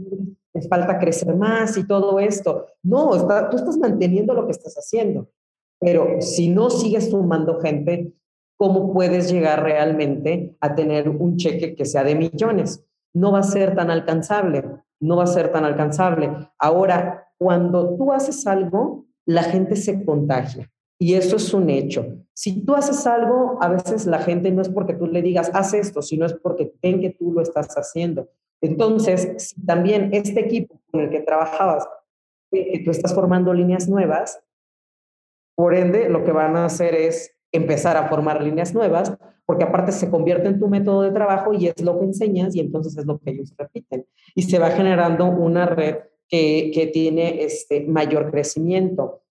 falta 0.68 0.98
crecer 0.98 1.37
más 1.37 1.77
y 1.77 1.87
todo 1.87 2.18
esto. 2.18 2.66
No, 2.83 3.11
tú 3.51 3.57
estás 3.57 3.79
manteniendo 3.79 4.35
lo 4.35 4.46
que 4.46 4.53
estás 4.53 4.74
haciendo, 4.74 5.29
pero 5.81 6.21
si 6.21 6.49
no 6.49 6.71
sigues 6.71 7.11
sumando 7.11 7.61
gente, 7.61 8.12
¿cómo 8.57 8.93
puedes 8.93 9.31
llegar 9.33 9.62
realmente 9.62 10.57
a 10.61 10.75
tener 10.75 11.09
un 11.09 11.37
cheque 11.37 11.75
que 11.75 11.85
sea 11.85 12.05
de 12.05 12.14
millones? 12.14 12.85
No 13.14 13.33
va 13.33 13.41
a 13.41 13.45
ser 13.45 13.75
tan 13.75 13.91
alcanzable, 13.91 14.64
no 15.01 15.17
va 15.17 15.25
a 15.25 15.29
ser 15.29 15.53
tan 15.53 15.64
alcanzable. 15.64 16.31
Ahora, 16.59 17.29
cuando 17.38 17.97
tú 17.97 18.12
haces 18.12 18.47
algo, 18.47 19.07
la 19.25 19.45
gente 19.45 19.77
se 19.77 20.05
contagia. 20.05 20.71
Y 21.01 21.14
eso 21.14 21.37
es 21.37 21.55
un 21.55 21.71
hecho. 21.71 22.07
Si 22.35 22.64
tú 22.64 22.75
haces 22.75 23.07
algo, 23.07 23.59
a 23.61 23.69
veces 23.69 24.07
la 24.07 24.19
gente 24.19 24.51
no 24.51 24.62
es 24.62 24.69
porque 24.69 24.95
tú 24.95 25.07
le 25.07 25.23
digas, 25.23 25.51
haz 25.55 25.75
esto, 25.75 26.03
sino 26.03 26.27
es 26.27 26.35
porque 26.35 26.75
ven 26.83 27.01
que 27.01 27.11
tú 27.11 27.33
lo 27.33 27.41
estás 27.41 27.69
haciendo. 27.77 28.29
Entonces, 28.61 29.55
también 29.64 30.11
este 30.12 30.41
equipo 30.41 30.81
con 30.91 31.03
el 31.03 31.11
que 31.11 31.21
trabajabas, 31.21 31.87
que 32.51 32.83
tú 32.85 32.91
estás 32.91 33.14
formando 33.14 33.55
líneas 33.55 33.88
nuevas, 33.88 34.41
por 35.59 35.75
ende, 35.75 36.09
lo 36.09 36.23
que 36.23 36.31
van 36.31 36.57
a 36.57 36.66
hacer 36.66 36.94
es 36.94 37.35
empezar 37.51 37.97
a 37.97 38.07
formar 38.07 38.40
líneas 38.40 38.75
nuevas, 38.75 39.12
porque 39.44 39.64
aparte 39.64 39.90
se 39.90 40.09
convierte 40.09 40.47
en 40.47 40.61
tu 40.61 40.68
método 40.68 41.03
de 41.03 41.11
trabajo 41.11 41.53
y 41.53 41.66
es 41.66 41.83
lo 41.83 41.99
que 41.99 42.05
enseñas 42.05 42.55
y 42.55 42.61
entonces 42.61 42.97
es 42.97 43.05
lo 43.07 43.18
que 43.18 43.33
ellos 43.33 43.53
repiten. 43.59 44.07
Y 44.37 44.42
se 44.42 44.61
va 44.61 44.71
generando 44.71 45.27
una 45.27 45.66
red 45.66 45.97
que, 46.29 46.71
que 46.73 46.87
tiene 46.87 47.42
este 47.42 47.85
mayor 47.88 48.31
crecimiento. 48.31 49.25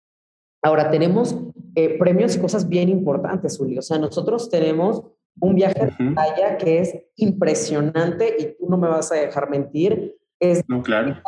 Ahora, 0.62 0.90
tenemos 0.90 1.37
eh, 1.74 1.98
premios 1.98 2.34
y 2.37 2.40
cosas 2.40 2.70
bien 2.70 2.88
importantes, 2.88 3.58
Julio. 3.58 3.80
O 3.80 3.82
sea, 3.82 3.98
nosotros 3.98 4.48
tenemos 4.48 5.02
un 5.40 5.54
viaje 5.54 5.78
de 5.84 6.10
playa 6.12 6.56
que 6.56 6.78
es 6.78 6.96
impresionante 7.16 8.34
y 8.38 8.44
tú 8.56 8.66
no 8.70 8.78
me 8.78 8.88
vas 8.88 9.12
a 9.12 9.16
dejar 9.16 9.50
mentir. 9.50 10.16
Es 10.40 10.62
no, 10.68 10.82
claro. 10.82 11.20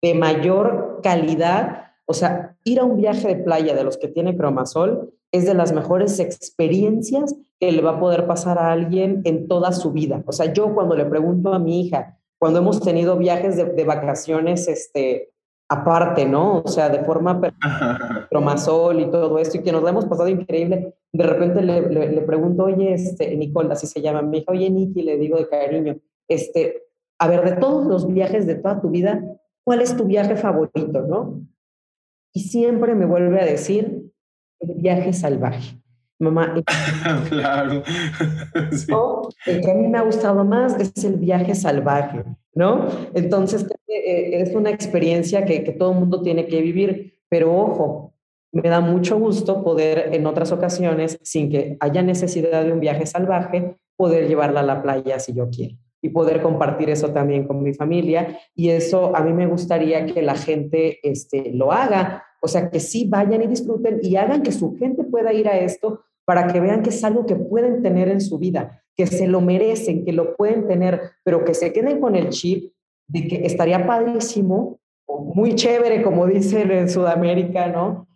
de 0.00 0.14
mayor 0.14 1.00
calidad. 1.02 1.85
O 2.06 2.14
sea, 2.14 2.56
ir 2.64 2.80
a 2.80 2.84
un 2.84 2.96
viaje 2.96 3.28
de 3.28 3.36
playa 3.36 3.74
de 3.74 3.84
los 3.84 3.96
que 3.96 4.08
tiene 4.08 4.36
Cromasol 4.36 5.12
es 5.32 5.44
de 5.44 5.54
las 5.54 5.72
mejores 5.72 6.18
experiencias 6.20 7.34
que 7.58 7.72
le 7.72 7.82
va 7.82 7.92
a 7.92 8.00
poder 8.00 8.26
pasar 8.26 8.58
a 8.58 8.72
alguien 8.72 9.22
en 9.24 9.48
toda 9.48 9.72
su 9.72 9.92
vida. 9.92 10.22
O 10.26 10.32
sea, 10.32 10.52
yo 10.52 10.74
cuando 10.74 10.94
le 10.94 11.04
pregunto 11.04 11.52
a 11.52 11.58
mi 11.58 11.80
hija, 11.80 12.18
cuando 12.38 12.60
hemos 12.60 12.80
tenido 12.80 13.16
viajes 13.16 13.56
de, 13.56 13.64
de 13.64 13.84
vacaciones, 13.84 14.68
este, 14.68 15.30
aparte, 15.68 16.26
¿no? 16.26 16.62
O 16.64 16.68
sea, 16.68 16.88
de 16.88 17.04
forma 17.04 17.40
cromasol 18.30 19.00
y 19.00 19.10
todo 19.10 19.38
esto, 19.38 19.58
y 19.58 19.62
que 19.62 19.72
nos 19.72 19.82
lo 19.82 19.88
hemos 19.88 20.06
pasado 20.06 20.28
increíble. 20.28 20.94
De 21.12 21.24
repente 21.24 21.62
le, 21.62 21.88
le, 21.88 22.20
pregunto, 22.22 22.64
oye, 22.64 22.92
este, 22.92 23.34
Nicole, 23.36 23.72
así 23.72 23.86
se 23.86 24.00
llama, 24.00 24.22
mi 24.22 24.38
hija, 24.38 24.52
oye, 24.52 24.70
Niki, 24.70 25.02
le 25.02 25.16
digo 25.18 25.38
de 25.38 25.48
cariño, 25.48 25.96
este, 26.28 26.84
a 27.18 27.28
ver, 27.28 27.44
de 27.44 27.56
todos 27.56 27.86
los 27.86 28.06
viajes 28.06 28.46
de 28.46 28.56
toda 28.56 28.80
tu 28.80 28.90
vida, 28.90 29.22
¿cuál 29.64 29.80
es 29.80 29.96
tu 29.96 30.04
viaje 30.04 30.36
favorito, 30.36 31.02
no? 31.02 31.40
Y 32.36 32.40
siempre 32.40 32.94
me 32.94 33.06
vuelve 33.06 33.40
a 33.40 33.46
decir, 33.46 34.12
el 34.60 34.74
viaje 34.74 35.14
salvaje. 35.14 35.80
Mamá, 36.18 36.52
claro. 37.30 37.82
el 39.46 39.60
que 39.62 39.70
a 39.70 39.74
mí 39.74 39.88
me 39.88 39.96
ha 39.96 40.02
gustado 40.02 40.44
más 40.44 40.78
es 40.78 41.02
el 41.02 41.14
viaje 41.14 41.54
salvaje, 41.54 42.24
¿no? 42.54 42.88
Entonces, 43.14 43.66
eh, 43.88 44.42
es 44.42 44.54
una 44.54 44.68
experiencia 44.68 45.46
que, 45.46 45.64
que 45.64 45.72
todo 45.72 45.92
el 45.92 46.00
mundo 46.00 46.20
tiene 46.20 46.46
que 46.46 46.60
vivir, 46.60 47.14
pero 47.30 47.56
ojo, 47.56 48.12
me 48.52 48.68
da 48.68 48.80
mucho 48.80 49.18
gusto 49.18 49.64
poder 49.64 50.10
en 50.12 50.26
otras 50.26 50.52
ocasiones, 50.52 51.18
sin 51.22 51.48
que 51.48 51.78
haya 51.80 52.02
necesidad 52.02 52.66
de 52.66 52.72
un 52.72 52.80
viaje 52.80 53.06
salvaje, 53.06 53.78
poder 53.96 54.28
llevarla 54.28 54.60
a 54.60 54.62
la 54.62 54.82
playa 54.82 55.18
si 55.18 55.32
yo 55.32 55.48
quiero 55.48 55.78
y 56.06 56.08
poder 56.08 56.40
compartir 56.40 56.88
eso 56.88 57.12
también 57.12 57.48
con 57.48 57.62
mi 57.62 57.74
familia. 57.74 58.38
Y 58.54 58.70
eso 58.70 59.14
a 59.14 59.22
mí 59.22 59.32
me 59.32 59.46
gustaría 59.46 60.06
que 60.06 60.22
la 60.22 60.36
gente 60.36 61.00
este, 61.02 61.50
lo 61.52 61.72
haga, 61.72 62.22
o 62.40 62.46
sea, 62.46 62.70
que 62.70 62.78
sí 62.78 63.06
vayan 63.08 63.42
y 63.42 63.48
disfruten 63.48 63.98
y 64.02 64.14
hagan 64.14 64.42
que 64.42 64.52
su 64.52 64.76
gente 64.76 65.02
pueda 65.02 65.32
ir 65.32 65.48
a 65.48 65.58
esto 65.58 66.00
para 66.24 66.46
que 66.46 66.60
vean 66.60 66.82
que 66.82 66.90
es 66.90 67.02
algo 67.02 67.26
que 67.26 67.34
pueden 67.34 67.82
tener 67.82 68.08
en 68.08 68.20
su 68.20 68.38
vida, 68.38 68.84
que 68.96 69.06
se 69.06 69.26
lo 69.26 69.40
merecen, 69.40 70.04
que 70.04 70.12
lo 70.12 70.36
pueden 70.36 70.68
tener, 70.68 71.00
pero 71.24 71.44
que 71.44 71.54
se 71.54 71.72
queden 71.72 72.00
con 72.00 72.14
el 72.14 72.28
chip 72.30 72.72
de 73.08 73.26
que 73.26 73.44
estaría 73.44 73.84
padrísimo, 73.84 74.78
muy 75.08 75.56
chévere, 75.56 76.02
como 76.02 76.26
dicen 76.26 76.70
en 76.70 76.88
Sudamérica, 76.88 77.66
¿no? 77.66 78.08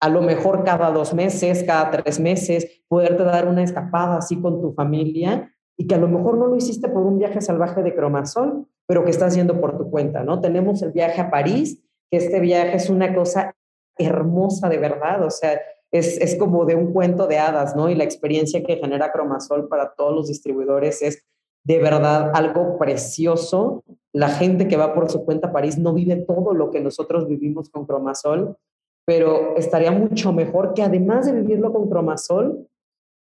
A 0.00 0.08
lo 0.10 0.20
mejor 0.20 0.64
cada 0.64 0.90
dos 0.90 1.14
meses, 1.14 1.64
cada 1.64 1.90
tres 1.90 2.20
meses, 2.20 2.82
poderte 2.88 3.24
dar 3.24 3.48
una 3.48 3.62
escapada 3.62 4.18
así 4.18 4.36
con 4.40 4.60
tu 4.60 4.72
familia 4.72 5.50
y 5.78 5.86
que 5.86 5.94
a 5.94 5.98
lo 5.98 6.08
mejor 6.08 6.36
no 6.36 6.48
lo 6.48 6.56
hiciste 6.56 6.88
por 6.88 7.04
un 7.04 7.18
viaje 7.18 7.40
salvaje 7.40 7.82
de 7.82 7.94
cromasol, 7.94 8.66
pero 8.86 9.04
que 9.04 9.10
estás 9.10 9.28
haciendo 9.28 9.60
por 9.60 9.78
tu 9.78 9.90
cuenta, 9.90 10.24
¿no? 10.24 10.40
Tenemos 10.40 10.82
el 10.82 10.92
viaje 10.92 11.20
a 11.20 11.30
París, 11.30 11.82
que 12.10 12.18
este 12.18 12.40
viaje 12.40 12.76
es 12.76 12.90
una 12.90 13.14
cosa 13.14 13.54
hermosa 13.96 14.68
de 14.68 14.78
verdad, 14.78 15.24
o 15.24 15.30
sea, 15.30 15.60
es, 15.90 16.20
es, 16.20 16.36
como 16.36 16.66
de 16.66 16.74
un 16.74 16.92
cuento 16.92 17.26
de 17.26 17.38
hadas, 17.38 17.74
¿no? 17.76 17.88
Y 17.88 17.94
la 17.94 18.04
experiencia 18.04 18.62
que 18.62 18.76
genera 18.76 19.12
Cromasol 19.12 19.68
para 19.68 19.94
todos 19.94 20.14
los 20.14 20.28
distribuidores 20.28 21.00
es 21.00 21.24
de 21.64 21.78
verdad 21.78 22.32
algo 22.34 22.76
precioso. 22.78 23.84
La 24.12 24.28
gente 24.28 24.68
que 24.68 24.76
va 24.76 24.94
por 24.94 25.10
su 25.10 25.24
cuenta 25.24 25.48
a 25.48 25.52
París 25.52 25.78
no 25.78 25.94
vive 25.94 26.16
todo 26.16 26.54
lo 26.54 26.70
que 26.70 26.80
nosotros 26.80 27.26
vivimos 27.26 27.70
con 27.70 27.86
Cromasol, 27.86 28.56
pero 29.06 29.56
estaría 29.56 29.90
mucho 29.90 30.32
mejor 30.32 30.74
que 30.74 30.82
además 30.82 31.26
de 31.26 31.32
vivirlo 31.32 31.72
con 31.72 31.88
Cromasol, 31.88 32.67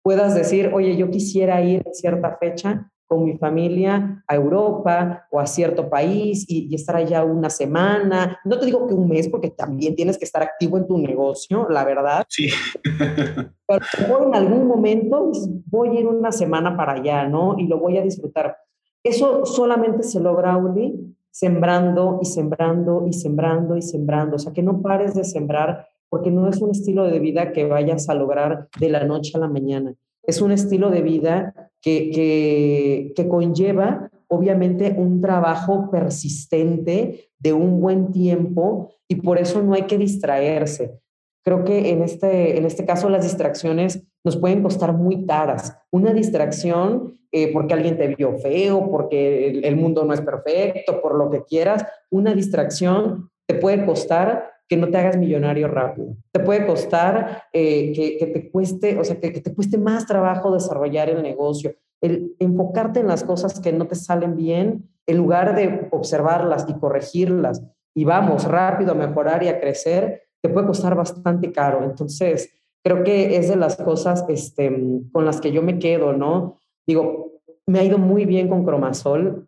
puedas 0.06 0.36
decir, 0.36 0.70
oye, 0.72 0.96
yo 0.96 1.10
quisiera 1.10 1.60
ir 1.62 1.82
en 1.84 1.92
cierta 1.92 2.36
fecha 2.38 2.88
con 3.08 3.24
mi 3.24 3.36
familia 3.38 4.22
a 4.28 4.36
Europa 4.36 5.26
o 5.32 5.40
a 5.40 5.46
cierto 5.46 5.90
país 5.90 6.44
y, 6.48 6.72
estar 6.72 6.94
allá 6.94 7.24
una 7.24 7.50
semana. 7.50 8.38
No 8.44 8.56
te 8.56 8.66
digo 8.66 8.86
que 8.86 8.94
un 8.94 9.08
mes, 9.08 9.28
porque 9.28 9.50
también 9.50 9.96
tienes 9.96 10.16
que 10.16 10.24
estar 10.24 10.44
activo 10.44 10.78
en 10.78 10.86
tu 10.86 10.96
negocio, 10.96 11.68
la 11.68 11.84
verdad. 11.84 12.24
Sí. 12.28 12.50
Pero 13.66 14.28
en 14.28 14.34
algún 14.36 14.68
momento 14.68 15.32
voy 15.64 15.96
a 15.96 16.00
ir 16.00 16.06
una 16.06 16.30
semana 16.30 16.76
para 16.76 16.92
allá, 16.92 17.26
¿no? 17.26 17.56
Y 17.58 17.66
lo 17.66 17.80
voy 17.80 17.98
a 17.98 18.02
disfrutar. 18.02 18.58
Eso 19.02 19.44
solamente 19.44 20.04
se 20.04 20.20
logra, 20.20 20.56
Uli, 20.56 21.16
sembrando 21.32 22.20
y 22.22 22.26
sembrando 22.26 23.04
y 23.08 23.12
sembrando 23.12 23.76
y 23.76 23.82
sembrando. 23.82 24.36
O 24.36 24.38
sea, 24.38 24.52
que 24.52 24.62
no 24.62 24.82
pares 24.82 25.16
de 25.16 25.24
sembrar 25.24 25.88
porque 26.08 26.30
no 26.30 26.48
es 26.48 26.60
un 26.60 26.70
estilo 26.70 27.04
de 27.04 27.18
vida 27.18 27.52
que 27.52 27.64
vayas 27.64 28.08
a 28.08 28.14
lograr 28.14 28.68
de 28.78 28.88
la 28.88 29.04
noche 29.04 29.32
a 29.34 29.40
la 29.40 29.48
mañana. 29.48 29.94
Es 30.22 30.40
un 30.40 30.52
estilo 30.52 30.90
de 30.90 31.02
vida 31.02 31.70
que, 31.80 33.12
que, 33.14 33.28
conlleva 33.28 34.10
obviamente 34.28 34.94
un 34.96 35.20
trabajo 35.20 35.88
persistente 35.90 37.30
de 37.38 37.52
un 37.52 37.80
buen 37.80 38.10
tiempo 38.10 38.90
y 39.06 39.16
por 39.16 39.38
eso 39.38 39.62
no 39.62 39.74
hay 39.74 39.82
que 39.82 39.98
distraerse. 39.98 40.98
Creo 41.44 41.62
que 41.62 41.90
en 41.90 42.02
este, 42.02 42.58
en 42.58 42.64
este 42.64 42.84
caso 42.84 43.08
las 43.08 43.22
distracciones 43.22 44.02
nos 44.24 44.36
pueden 44.36 44.64
costar 44.64 44.92
muy 44.92 45.24
caras. 45.26 45.78
Una 45.92 46.12
distracción 46.12 47.20
eh, 47.30 47.52
porque 47.52 47.74
alguien 47.74 47.96
te 47.96 48.08
vio 48.08 48.36
feo, 48.38 48.90
porque 48.90 49.48
el, 49.48 49.64
el 49.64 49.76
mundo 49.76 50.04
no 50.04 50.12
es 50.12 50.20
perfecto, 50.20 51.00
por 51.00 51.16
lo 51.16 51.30
que 51.30 51.44
quieras, 51.44 51.86
una 52.10 52.34
distracción 52.34 53.30
te 53.46 53.54
puede 53.54 53.86
costar 53.86 54.55
que 54.68 54.76
no 54.76 54.88
te 54.88 54.98
hagas 54.98 55.16
millonario 55.16 55.68
rápido. 55.68 56.16
Te 56.32 56.40
puede 56.40 56.66
costar 56.66 57.44
eh, 57.52 57.92
que, 57.92 58.26
te 58.26 58.50
cueste, 58.50 58.98
o 58.98 59.04
sea, 59.04 59.20
que, 59.20 59.30
te 59.30 59.54
cueste 59.54 59.78
más 59.78 60.06
trabajo 60.06 60.52
desarrollar 60.52 61.08
el 61.08 61.22
negocio, 61.22 61.74
el 62.00 62.34
enfocarte 62.38 63.00
en 63.00 63.06
las 63.06 63.24
cosas 63.24 63.60
que 63.60 63.72
no 63.72 63.86
te 63.86 63.94
salen 63.94 64.36
bien, 64.36 64.88
en 65.06 65.16
lugar 65.16 65.54
de 65.54 65.88
observarlas 65.92 66.66
y 66.68 66.74
corregirlas 66.74 67.62
y 67.94 68.04
vamos 68.04 68.44
rápido 68.44 68.92
a 68.92 68.94
mejorar 68.94 69.42
y 69.42 69.48
a 69.48 69.58
crecer, 69.58 70.24
te 70.42 70.50
puede 70.50 70.66
costar 70.66 70.94
bastante 70.94 71.50
caro. 71.50 71.82
Entonces, 71.82 72.50
creo 72.84 73.02
que 73.02 73.36
es 73.36 73.48
de 73.48 73.56
las 73.56 73.76
cosas 73.76 74.24
este, 74.28 74.70
con 75.12 75.24
las 75.24 75.40
que 75.40 75.50
yo 75.50 75.62
me 75.62 75.78
quedo, 75.78 76.12
¿no? 76.12 76.56
Digo, 76.86 77.40
me 77.66 77.78
ha 77.78 77.84
ido 77.84 77.96
muy 77.96 78.26
bien 78.26 78.48
con 78.48 78.64
Cromasol. 78.64 79.45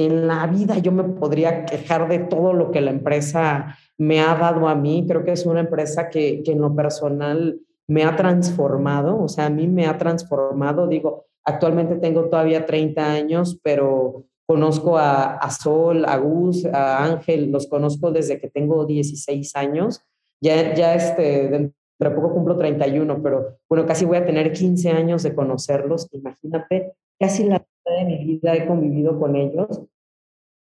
En 0.00 0.26
la 0.26 0.46
vida 0.46 0.78
yo 0.78 0.92
me 0.92 1.04
podría 1.04 1.66
quejar 1.66 2.08
de 2.08 2.20
todo 2.20 2.54
lo 2.54 2.70
que 2.70 2.80
la 2.80 2.90
empresa 2.90 3.76
me 3.98 4.20
ha 4.20 4.34
dado 4.34 4.66
a 4.66 4.74
mí. 4.74 5.04
Creo 5.06 5.24
que 5.24 5.32
es 5.32 5.44
una 5.44 5.60
empresa 5.60 6.08
que, 6.08 6.42
en 6.46 6.58
lo 6.58 6.74
personal 6.74 7.60
me 7.86 8.04
ha 8.04 8.16
transformado, 8.16 9.20
o 9.20 9.28
sea, 9.28 9.46
a 9.46 9.50
mí 9.50 9.68
me 9.68 9.86
ha 9.86 9.98
transformado. 9.98 10.86
Digo, 10.86 11.26
actualmente 11.44 11.96
tengo 11.96 12.30
todavía 12.30 12.64
30 12.64 13.12
años, 13.12 13.60
pero 13.62 14.24
conozco 14.46 14.96
a, 14.96 15.50
Sol, 15.50 16.06
a 16.06 16.16
Gus, 16.16 16.64
a 16.64 17.04
Ángel, 17.04 17.50
los 17.50 17.66
conozco 17.66 18.10
desde 18.10 18.40
que 18.40 18.48
tengo 18.48 18.86
16 18.86 19.54
años. 19.56 20.02
Ya, 20.40 20.72
ya 20.72 20.94
este, 20.94 21.48
dentro 21.48 21.74
de 21.98 22.10
poco 22.10 22.32
cumplo 22.32 22.56
31, 22.56 23.22
pero 23.22 23.58
bueno, 23.68 23.84
casi 23.84 24.06
voy 24.06 24.16
a 24.16 24.24
tener 24.24 24.52
15 24.52 24.90
años 24.92 25.22
de 25.22 25.34
conocerlos. 25.34 26.08
Imagínate, 26.12 26.94
casi 27.18 27.44
la 27.44 27.62
de 27.84 28.04
mi 28.04 28.24
vida 28.24 28.54
he 28.54 28.66
convivido 28.66 29.18
con 29.18 29.36
ellos 29.36 29.82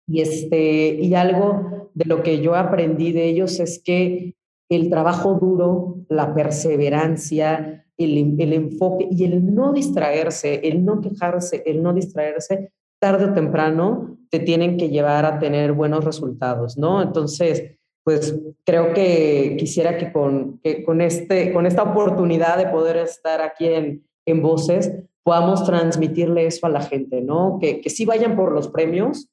y, 0.07 0.21
este, 0.21 0.95
y 0.95 1.13
algo 1.15 1.89
de 1.93 2.05
lo 2.05 2.21
que 2.21 2.41
yo 2.41 2.55
aprendí 2.55 3.11
de 3.11 3.25
ellos 3.25 3.59
es 3.59 3.81
que 3.83 4.35
el 4.69 4.89
trabajo 4.89 5.35
duro, 5.35 5.97
la 6.09 6.33
perseverancia, 6.33 7.85
el, 7.97 8.39
el, 8.39 8.53
enfoque 8.53 9.07
y 9.09 9.23
el 9.23 9.53
no 9.53 9.73
distraerse, 9.73 10.67
el 10.67 10.83
no 10.83 11.01
quejarse, 11.01 11.63
el 11.65 11.81
no 11.81 11.93
distraerse, 11.93 12.71
tarde 12.99 13.25
o 13.25 13.33
temprano 13.33 14.17
te 14.29 14.39
tienen 14.39 14.77
que 14.77 14.89
llevar 14.89 15.25
a 15.25 15.39
tener 15.39 15.73
buenos 15.73 16.03
resultados, 16.03 16.77
¿no? 16.77 17.01
Entonces, 17.01 17.77
pues 18.03 18.39
creo 18.65 18.93
que 18.93 19.55
quisiera 19.57 19.97
que 19.97 20.11
con, 20.11 20.59
que 20.59 20.83
con, 20.83 21.01
este, 21.01 21.53
con 21.53 21.65
esta 21.65 21.83
oportunidad 21.83 22.57
de 22.57 22.67
poder 22.67 22.97
estar 22.97 23.41
aquí 23.41 23.67
en, 23.67 24.05
en 24.27 24.41
Voces, 24.41 24.91
podamos 25.25 25.65
transmitirle 25.65 26.45
eso 26.45 26.67
a 26.67 26.69
la 26.69 26.81
gente, 26.81 27.21
¿no? 27.21 27.57
Que, 27.59 27.81
que 27.81 27.89
sí 27.89 28.05
vayan 28.05 28.35
por 28.35 28.51
los 28.51 28.67
premios, 28.67 29.27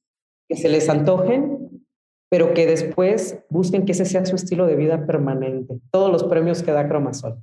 que 0.49 0.57
se 0.57 0.71
les 0.71 0.89
antojen, 0.89 1.85
pero 2.31 2.55
que 2.55 2.67
después 2.67 3.41
busquen 3.51 3.85
que 3.85 3.93
ese 3.93 4.07
sea 4.07 4.25
su 4.25 4.37
estilo 4.37 4.67
de 4.67 4.75
vida 4.75 5.05
permanente. 5.05 5.81
Todos 5.91 6.11
los 6.11 6.25
premios 6.25 6.63
que 6.63 6.73
da 6.73 6.89
Cromasol. 6.89 7.37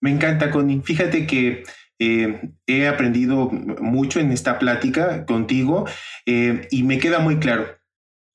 Me 0.00 0.12
encanta, 0.12 0.52
Connie. 0.52 0.82
Fíjate 0.82 1.26
que 1.26 1.64
eh, 1.98 2.52
he 2.68 2.86
aprendido 2.86 3.50
mucho 3.50 4.20
en 4.20 4.30
esta 4.30 4.60
plática 4.60 5.26
contigo 5.26 5.84
eh, 6.26 6.68
y 6.70 6.84
me 6.84 6.98
queda 7.00 7.18
muy 7.18 7.40
claro. 7.40 7.66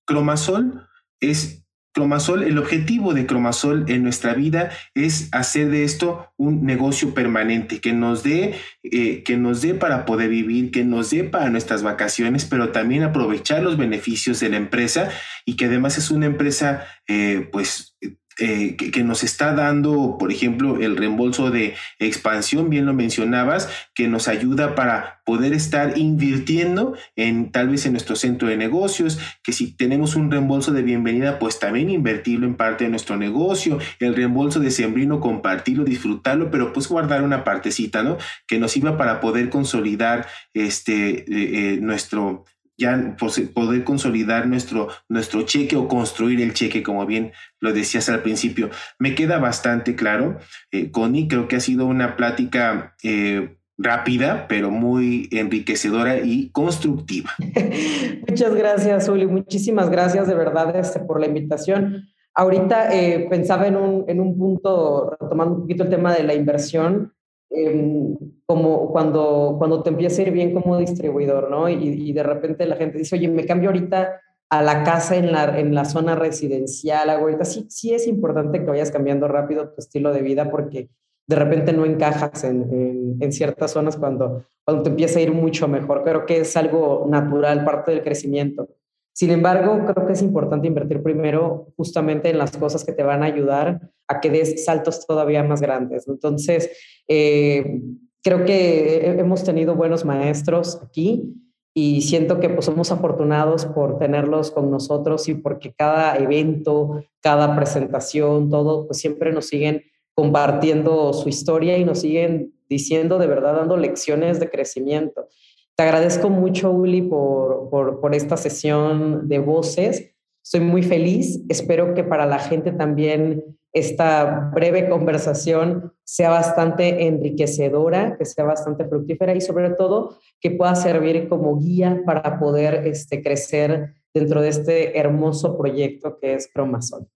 Cromasol 0.05 0.85
es 1.21 1.60
Cromasol, 1.93 2.43
el 2.43 2.57
objetivo 2.57 3.13
de 3.13 3.25
Cromasol 3.25 3.85
en 3.89 4.03
nuestra 4.03 4.33
vida 4.33 4.71
es 4.95 5.27
hacer 5.31 5.69
de 5.69 5.83
esto 5.83 6.27
un 6.37 6.65
negocio 6.65 7.13
permanente, 7.13 7.81
que 7.81 7.93
nos 7.93 8.23
dé, 8.23 8.55
eh, 8.83 9.23
que 9.23 9.35
nos 9.37 9.61
dé 9.61 9.73
para 9.73 10.05
poder 10.05 10.29
vivir, 10.29 10.71
que 10.71 10.85
nos 10.85 11.09
dé 11.09 11.25
para 11.25 11.49
nuestras 11.49 11.83
vacaciones, 11.83 12.45
pero 12.45 12.71
también 12.71 13.03
aprovechar 13.03 13.61
los 13.61 13.77
beneficios 13.77 14.39
de 14.39 14.49
la 14.49 14.57
empresa 14.57 15.09
y 15.45 15.55
que 15.55 15.65
además 15.65 15.97
es 15.97 16.11
una 16.11 16.27
empresa, 16.27 16.85
eh, 17.07 17.49
pues, 17.51 17.97
eh, 18.41 18.75
que, 18.75 19.03
nos 19.03 19.23
está 19.23 19.53
dando, 19.53 20.17
por 20.19 20.31
ejemplo, 20.31 20.79
el 20.81 20.97
reembolso 20.97 21.51
de 21.51 21.75
expansión, 21.99 22.71
bien 22.71 22.87
lo 22.87 22.93
mencionabas, 22.93 23.69
que 23.93 24.07
nos 24.07 24.27
ayuda 24.27 24.73
para 24.73 25.21
poder 25.25 25.53
estar 25.53 25.95
invirtiendo 25.97 26.95
en 27.15 27.51
tal 27.51 27.69
vez 27.69 27.85
en 27.85 27.93
nuestro 27.93 28.15
centro 28.15 28.47
de 28.47 28.57
negocios, 28.57 29.19
que 29.43 29.53
si 29.53 29.77
tenemos 29.77 30.15
un 30.15 30.31
reembolso 30.31 30.71
de 30.71 30.81
bienvenida, 30.81 31.37
pues 31.37 31.59
también 31.59 31.91
invertirlo 31.91 32.47
en 32.47 32.55
parte 32.55 32.85
de 32.85 32.89
nuestro 32.89 33.15
negocio, 33.15 33.77
el 33.99 34.15
reembolso 34.15 34.59
de 34.59 34.71
sembrino, 34.71 35.19
compartirlo, 35.19 35.83
disfrutarlo, 35.83 36.49
pero 36.49 36.73
pues 36.73 36.87
guardar 36.87 37.21
una 37.21 37.43
partecita, 37.43 38.01
¿no? 38.01 38.17
Que 38.47 38.57
nos 38.57 38.71
sirva 38.71 38.97
para 38.97 39.19
poder 39.19 39.49
consolidar 39.49 40.25
este, 40.55 41.09
eh, 41.09 41.25
eh, 41.29 41.79
nuestro 41.79 42.45
ya 42.77 43.15
poder 43.53 43.83
consolidar 43.83 44.47
nuestro, 44.47 44.89
nuestro 45.07 45.43
cheque 45.43 45.75
o 45.75 45.87
construir 45.87 46.41
el 46.41 46.53
cheque, 46.53 46.83
como 46.83 47.05
bien 47.05 47.31
lo 47.59 47.73
decías 47.73 48.09
al 48.09 48.21
principio. 48.21 48.69
Me 48.99 49.15
queda 49.15 49.37
bastante 49.39 49.95
claro, 49.95 50.39
eh, 50.71 50.91
Connie, 50.91 51.27
creo 51.27 51.47
que 51.47 51.57
ha 51.57 51.59
sido 51.59 51.85
una 51.85 52.15
plática 52.15 52.95
eh, 53.03 53.57
rápida, 53.77 54.47
pero 54.47 54.71
muy 54.71 55.27
enriquecedora 55.31 56.19
y 56.19 56.49
constructiva. 56.51 57.31
Muchas 58.27 58.55
gracias, 58.55 59.09
Uli. 59.09 59.27
Muchísimas 59.27 59.89
gracias 59.89 60.27
de 60.27 60.35
verdad 60.35 60.75
este, 60.75 60.99
por 60.99 61.19
la 61.19 61.27
invitación. 61.27 62.07
Ahorita 62.33 62.93
eh, 62.95 63.27
pensaba 63.29 63.67
en 63.67 63.75
un, 63.75 64.05
en 64.07 64.21
un 64.21 64.37
punto, 64.37 65.17
retomando 65.19 65.55
un 65.55 65.61
poquito 65.61 65.83
el 65.83 65.89
tema 65.89 66.13
de 66.13 66.23
la 66.23 66.33
inversión, 66.33 67.13
Em, 67.53 68.15
como 68.45 68.91
cuando, 68.91 69.55
cuando 69.57 69.83
te 69.83 69.89
empieza 69.89 70.21
a 70.21 70.25
ir 70.25 70.31
bien 70.31 70.53
como 70.53 70.77
distribuidor, 70.77 71.49
¿no? 71.49 71.67
Y, 71.67 72.11
de 72.13 72.23
repente 72.23 72.65
la 72.65 72.77
gente 72.77 72.97
dice, 72.97 73.15
oye, 73.15 73.27
me 73.27 73.45
cambio 73.45 73.69
ahorita 73.69 74.21
a 74.49 74.61
la 74.61 74.83
casa 74.83 75.17
en 75.17 75.31
la, 75.33 75.59
en 75.59 75.75
la 75.75 75.85
zona 75.85 76.15
residencial, 76.15 77.09
ahorita 77.09 77.43
sí, 77.43 77.65
sí 77.69 77.93
es 77.93 78.07
importante 78.07 78.59
que 78.59 78.65
vayas 78.65 78.91
cambiando 78.91 79.27
rápido 79.27 79.69
tu 79.69 79.79
estilo 79.79 80.13
de 80.13 80.21
vida 80.21 80.49
porque 80.49 80.89
de 81.27 81.35
repente 81.35 81.73
no 81.73 81.85
encajas 81.85 82.43
en, 82.43 82.63
en, 82.73 83.17
en 83.19 83.31
ciertas 83.31 83.71
zonas 83.71 83.97
cuando, 83.97 84.45
cuando 84.65 84.83
te 84.83 84.89
empieza 84.89 85.19
a 85.19 85.21
ir 85.21 85.33
mucho 85.33 85.67
mejor. 85.67 86.03
Creo 86.03 86.25
que 86.25 86.39
es 86.39 86.55
algo 86.55 87.05
natural, 87.09 87.65
parte 87.65 87.91
del 87.91 88.03
crecimiento. 88.03 88.69
Sin 89.13 89.29
embargo, 89.29 89.85
creo 89.93 90.07
que 90.07 90.13
es 90.13 90.21
importante 90.21 90.67
invertir 90.67 91.03
primero 91.03 91.67
justamente 91.75 92.29
en 92.29 92.37
las 92.37 92.55
cosas 92.55 92.85
que 92.85 92.93
te 92.93 93.03
van 93.03 93.23
a 93.23 93.27
ayudar 93.27 93.91
a 94.11 94.19
que 94.19 94.29
des 94.29 94.65
saltos 94.65 95.05
todavía 95.05 95.43
más 95.43 95.61
grandes. 95.61 96.07
Entonces, 96.07 96.69
eh, 97.07 97.81
creo 98.23 98.45
que 98.45 99.05
hemos 99.19 99.43
tenido 99.43 99.75
buenos 99.75 100.05
maestros 100.05 100.79
aquí 100.83 101.33
y 101.73 102.01
siento 102.01 102.39
que 102.39 102.49
pues, 102.49 102.65
somos 102.65 102.91
afortunados 102.91 103.65
por 103.65 103.97
tenerlos 103.97 104.51
con 104.51 104.69
nosotros 104.69 105.27
y 105.29 105.35
porque 105.35 105.73
cada 105.73 106.17
evento, 106.17 107.03
cada 107.21 107.55
presentación, 107.55 108.49
todo, 108.49 108.87
pues 108.87 108.99
siempre 108.99 109.31
nos 109.31 109.45
siguen 109.45 109.83
compartiendo 110.13 111.13
su 111.13 111.29
historia 111.29 111.77
y 111.77 111.85
nos 111.85 112.01
siguen 112.01 112.53
diciendo 112.67 113.17
de 113.17 113.27
verdad, 113.27 113.55
dando 113.55 113.77
lecciones 113.77 114.39
de 114.39 114.49
crecimiento. 114.49 115.27
Te 115.75 115.83
agradezco 115.83 116.29
mucho, 116.29 116.71
Uli, 116.71 117.01
por, 117.01 117.69
por, 117.69 118.13
esta 118.13 118.37
sesión 118.37 119.27
de 119.29 119.39
voces. 119.39 120.11
Estoy 120.43 120.59
muy 120.59 120.83
feliz. 120.83 121.41
Espero 121.49 121.93
que 121.93 122.03
para 122.03 122.25
la 122.25 122.39
gente 122.39 122.71
también 122.71 123.57
esta 123.73 124.51
breve 124.53 124.89
conversación 124.89 125.93
sea 126.03 126.29
bastante 126.29 127.07
enriquecedora, 127.07 128.17
que 128.17 128.25
sea 128.25 128.43
bastante 128.43 128.85
fructífera 128.85 129.33
y 129.33 129.41
sobre 129.41 129.69
todo 129.71 130.17
que 130.39 130.51
pueda 130.51 130.75
servir 130.75 131.29
como 131.29 131.57
guía 131.57 132.01
para 132.05 132.39
poder 132.39 132.85
este, 132.85 133.23
crecer 133.23 133.93
dentro 134.13 134.41
de 134.41 134.49
este 134.49 134.99
hermoso 134.99 135.57
proyecto 135.57 136.17
que 136.19 136.33
es 136.33 136.49
Cromasol. 136.53 137.07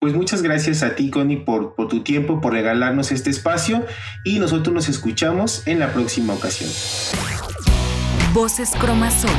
Pues 0.00 0.14
muchas 0.14 0.42
gracias 0.42 0.82
a 0.82 0.96
ti, 0.96 1.10
Connie, 1.10 1.44
por, 1.44 1.76
por 1.76 1.88
tu 1.88 2.02
tiempo, 2.02 2.40
por 2.40 2.52
regalarnos 2.52 3.12
este 3.12 3.30
espacio 3.30 3.84
y 4.24 4.40
nosotros 4.40 4.74
nos 4.74 4.88
escuchamos 4.88 5.66
en 5.66 5.78
la 5.78 5.92
próxima 5.92 6.34
ocasión. 6.34 6.70
Voces 8.34 8.70
Cromazón. 8.80 9.30